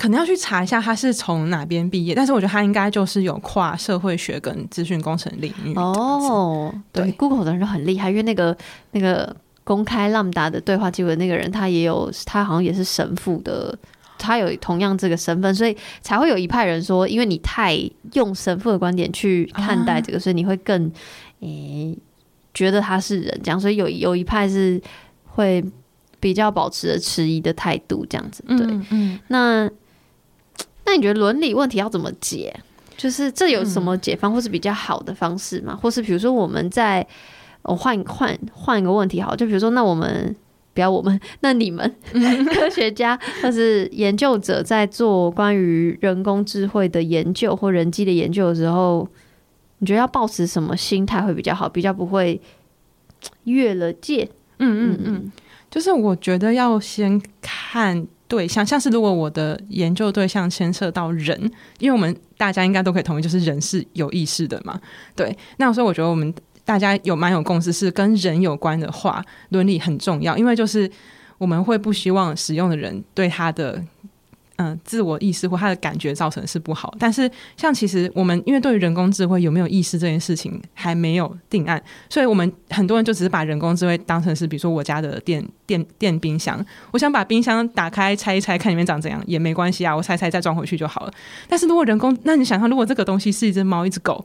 [0.00, 5.74] 可能要去查一下他是从哪边毕业，但是我觉得他应该就是有跨社会学跟资讯工程领域。
[5.74, 8.56] 哦，对，对，Google 的人就很厉害，因为那个
[8.92, 13.78] 那个公开 Lambda 的对话记录的那个人，他也有，他好像也是神父的，
[14.16, 17.78] 他有同样这个身份，所以才会有一派人说，因为你太
[18.14, 20.90] 用神父的观点去看待这个，啊、所以你会更
[21.40, 21.98] 诶、欸、
[22.54, 24.80] 觉得他是人这样，所以有有一派是
[25.26, 25.62] 会
[26.18, 28.42] 比较保持着迟疑的态度这样子。
[28.48, 29.70] 对，嗯，嗯那。
[30.90, 32.52] 那你觉得伦理问题要怎么解？
[32.96, 35.78] 就是这有什么解方，或是比较好的方式吗？
[35.80, 37.06] 或是比如说，我们在
[37.62, 40.34] 我换换换一个问题，好，就比如说，那我们
[40.74, 41.94] 不要我们， 那你们
[42.52, 49.08] 科学家或是研究者在做关于人工智慧的研究或人机的研究的时候，
[49.78, 52.40] 你觉得要抱持什么心态会比较好，比较不会
[53.44, 54.28] 越了界？
[54.58, 55.32] 嗯嗯嗯，
[55.70, 58.06] 就是我觉得要先看。
[58.30, 61.36] 对，象像是如果我的研究对象牵涉到人，
[61.80, 64.80] 因为我们大家应该都可以同意，就是人是有意识的嘛。
[65.16, 66.32] 对，那所以我觉得我们
[66.64, 70.88] 大家有蛮有共识，是跟人有关的话，伦理很重要，因为就是
[71.38, 73.84] 我们会不希望使用的人对他的。
[74.62, 91.12] 嗯，自我意识或他的感觉造成是不好，但是像其实我们因为对于人工智慧有没有意识这件事情还没有定案，所以我们很多人就只是把人工智慧当成是比如说我家的电 电电冰箱，我想把冰箱打开拆一拆看里面长怎样也没关系啊，我拆拆再装回去就好了。
[91.48, 94.22] 但是如果人工，那你想象如果这个东西是一只猫一只狗，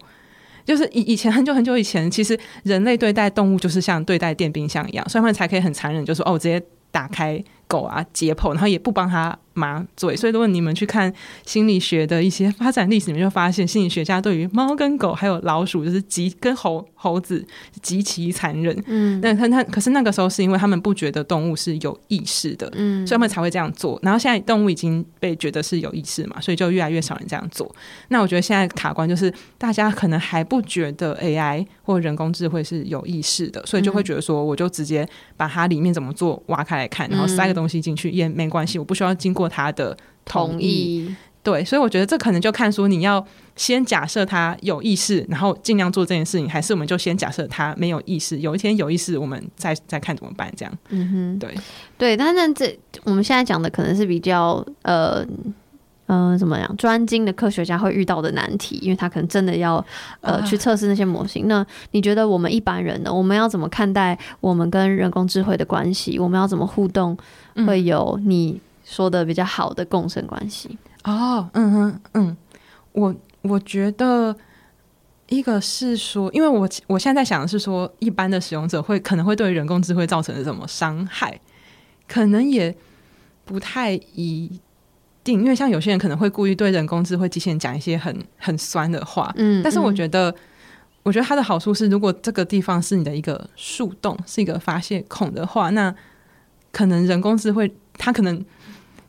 [0.65, 6.61] 就是以以前很久很久以前，其实人类对待动物就是像对待电冰箱一样，所以他们才可以很残忍，就说哦，我直接
[6.91, 9.37] 打开狗啊解剖，然后也不帮他。
[9.57, 11.09] 麻醉，所以如果你们去看
[11.45, 17.41] 心理学的一些发展历史，你们就发现心理学家对于猫跟狗还有老鼠，就是极跟猴猴子
[17.81, 18.77] 极其残忍。
[18.85, 23.97] 嗯，那他他可是那个时候是因为他们不觉得动物是有意识的，嗯，所以他们才会这样做。
[24.03, 27.73] 然后现在动物已经被觉得是有意识嘛，所以就越来越少人这样做。
[28.09, 35.07] 那我觉得现在卡关就是大家可能还不觉得 AI 或人工智慧是有意识的，所以就会觉得说，我就直接
[35.37, 39.49] 把它里面怎么做挖开来看，然后塞个东西进去也没关系，我不需要经过。
[39.55, 39.95] 他的
[40.25, 43.25] 同意，同意，对，所以我觉得这可能就看说你要
[43.55, 50.51] 先假设他有意识，然后尽量做这件事情，还是我们就先假设他没有意识，有一天有意识，我们再再看怎么办？
[50.57, 51.55] 这样，嗯哼，对
[51.97, 55.23] 对，但是这我们现在讲的可能是比较呃
[56.07, 59.83] 呃怎么样专精的科学家会遇到的难题，因为他可能真的要
[60.19, 61.43] 呃去测试那些模型。
[61.43, 63.13] 呃、那你觉得我们一般人呢？
[63.13, 66.19] 我们要怎么看待我们跟人工智慧的关系？
[66.19, 67.15] 我们要怎么互动？
[67.65, 68.61] 会有你？
[68.87, 70.77] 说的比较好的共生关系。
[71.05, 72.37] 哦，嗯哼，嗯，
[72.91, 74.35] 我我觉得
[75.27, 81.41] 一个是说，因为我我现在在想的是说，一般的使用者会可能会对人工智慧造成什么伤害，
[82.07, 82.75] 可能也
[83.43, 84.51] 不太一
[85.23, 90.31] 定，因为像有些人可能会故意对人工智慧机器人讲一些很很酸的话，嗯，但是我觉得，
[91.01, 95.91] 我觉得它的好处是，如果这个地方是你的一个树洞，是一个发泄孔的话，那
[96.75, 98.43] 可能人工智慧他可能。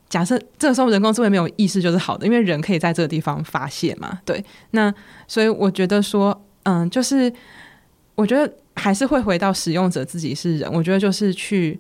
[0.09, 4.21] 假设这个时候人工智慧没有意识就是好的，因为人可以在这个地方发泄嘛。
[4.25, 4.95] 对，那
[5.27, 7.31] 所以我觉得说，嗯，就是
[8.15, 11.79] 我觉得还是会回到使用者自己是人，我觉得就是去。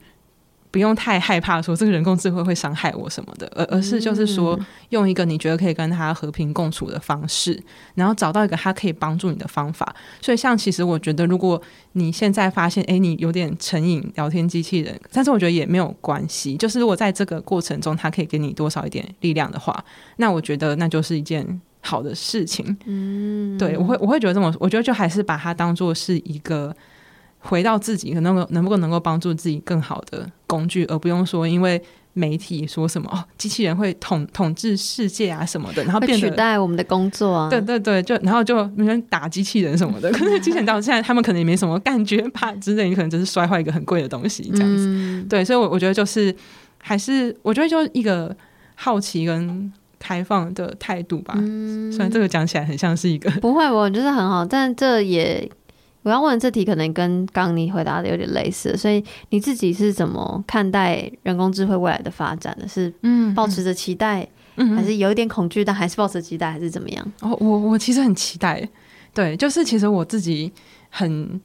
[0.76, 4.60] 不用太害怕说这个人工智慧会伤害我什么的，而而是就是说
[4.90, 7.58] 用一个你觉得可以跟他和平共处的方式，
[7.94, 9.96] 然后找到一个他可以帮助你的方法。
[10.20, 11.58] 所以像其实我觉得，如果
[11.92, 16.54] 你现在发现哎你有点成瘾聊天机器人，但是我觉得也没有关系。
[16.58, 19.82] 就是如果在这个过程中他可以给你多少一点力量的话，
[20.16, 22.76] 那我觉得那就是一件好的事情。
[22.84, 26.76] 嗯，对，我会我会觉得这么，我觉得就还是把它当做是一个。
[27.46, 31.80] 回到自己，可能能不能够帮助自己更好的工具，而不用说因为
[32.12, 37.50] 媒体说什么哦，机器人会统统治世界啊什么的，然后变取代我们的工作啊。
[37.50, 40.10] 对对对，就然后就没人打机器人什么的。
[40.12, 44.86] 可是机器人到现在他们可能也没什么感觉吧之类，你可能只是摔坏一个很贵的东西这样子。
[44.88, 46.34] 嗯、对，所以，我我觉得就是
[46.78, 48.34] 还是我觉得就一个
[48.74, 51.34] 好奇跟开放的态度吧。
[51.36, 55.48] 嗯、虽然这个讲起来很像是一个不会，我觉得很好，但这也。
[56.06, 62.68] 我要问这题可能跟刚刚你回答的有点类似，所以你自己是怎么看待人工智慧未来的发展的？
[62.68, 67.12] 是嗯，抱持着期待，还是有一点恐惧，但还是抱持期待，还是怎么样？
[67.22, 68.68] 哦，我我其实很期待，
[69.12, 70.52] 对，就是其实我自己
[70.90, 71.40] 很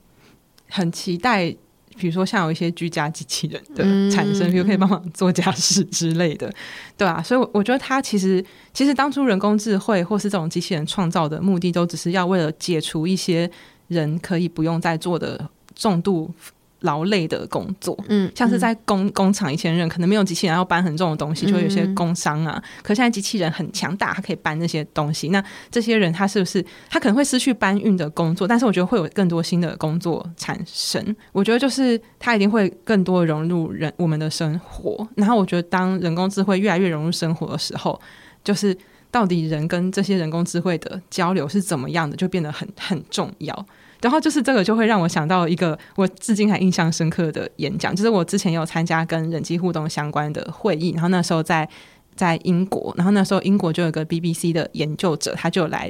[0.70, 1.50] 很期待，
[1.98, 6.54] 比如说像有一些居家机器人的产生，比如可以帮忙做家事之类的，
[6.96, 8.46] 对啊，所以我觉得它其实
[8.76, 13.50] 其实当初人工智慧或是这种机器人创造的目的，都只是要为了解除一些。
[13.92, 16.32] 人可以不用再做的重度
[16.80, 22.64] 劳累的工作，嗯，像是在工工厂，以前人可能没有机器人要搬很重的东西，就会有些工伤啊。
[22.82, 25.30] 可现在机器人很强大，它可以搬那些东西。
[25.30, 28.48] 那这些人他是不是他可能会失去搬运的工作？
[28.48, 31.16] 但是我觉得会有更多新的工作产生。
[31.32, 35.08] 我觉得就是他一定会更多融入人我们的生活。
[35.16, 38.02] 然后我觉得当人工智慧越来越融入生活的时候，
[38.44, 38.76] 就是
[39.12, 43.66] 到底人跟这些人工智慧的交流是怎么样的，就变得很很重要。
[44.02, 51.68] 然后就是这个，就会让我想到一个我至今还印象深刻的演讲，就是我之前有参加跟人机互动相关的会议，然后那时候在
[52.16, 55.90] 在英国，然后那时候英国就有个 BBC 的研究者，他就来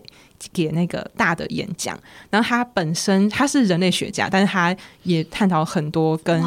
[0.53, 1.97] 给那个大的演讲，
[2.29, 6.43] 然后他本身他是人类学家，但是他也探讨很多跟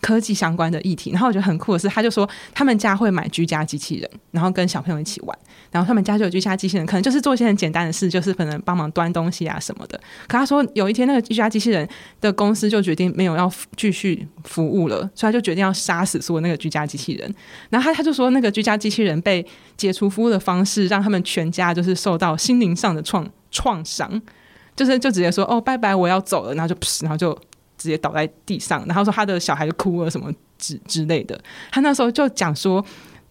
[0.00, 5.38] 科技相关的议题，然后我觉得很酷的是，他就说他们家会买居家机器人，然后跟小朋友一起玩。
[5.70, 9.96] 然后他们家就有居家机器人，可能就是做一些很简单的事，就是可能帮忙端东西啊什么的。
[10.26, 11.88] 可他说有一天那个居家机器人
[12.20, 17.34] 的公司就决定没有要继续服务了，所以他就决定要杀死所有那个居家机器人。
[17.68, 19.46] 然后他他就说那个居家机器人被
[19.76, 24.20] 解除服务的方式，让他们全家就是受到心灵上的创创伤，
[24.74, 27.38] 就是就直接说哦拜拜我要走了，然后就，然后就
[27.80, 31.36] 直接倒在地上，然后说他的小孩就哭了什么之之类的。
[31.72, 32.84] 他那时候就讲说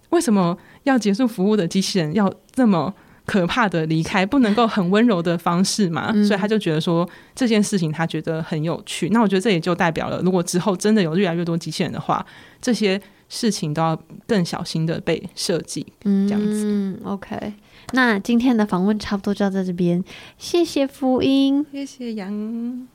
[0.10, 0.58] 为什么。
[0.84, 2.91] 要结束服务的机器人要这么
[3.26, 6.10] 可怕的离开，不能够很温柔的方式嘛？
[6.16, 9.10] 嗯、所以他就觉得说这件事情他觉得很有趣。
[9.10, 12.26] 那我觉得这也就代表了，如果之后真的有越来越多机器人的话，
[12.62, 15.86] 这些事情都要更小心的被设计。
[16.06, 16.64] 嗯，这样子。
[16.66, 17.54] 嗯，OK。
[17.91, 20.02] 那今天的访问差不多就要在这边，
[20.38, 22.88] 谢谢福音，谢谢杨。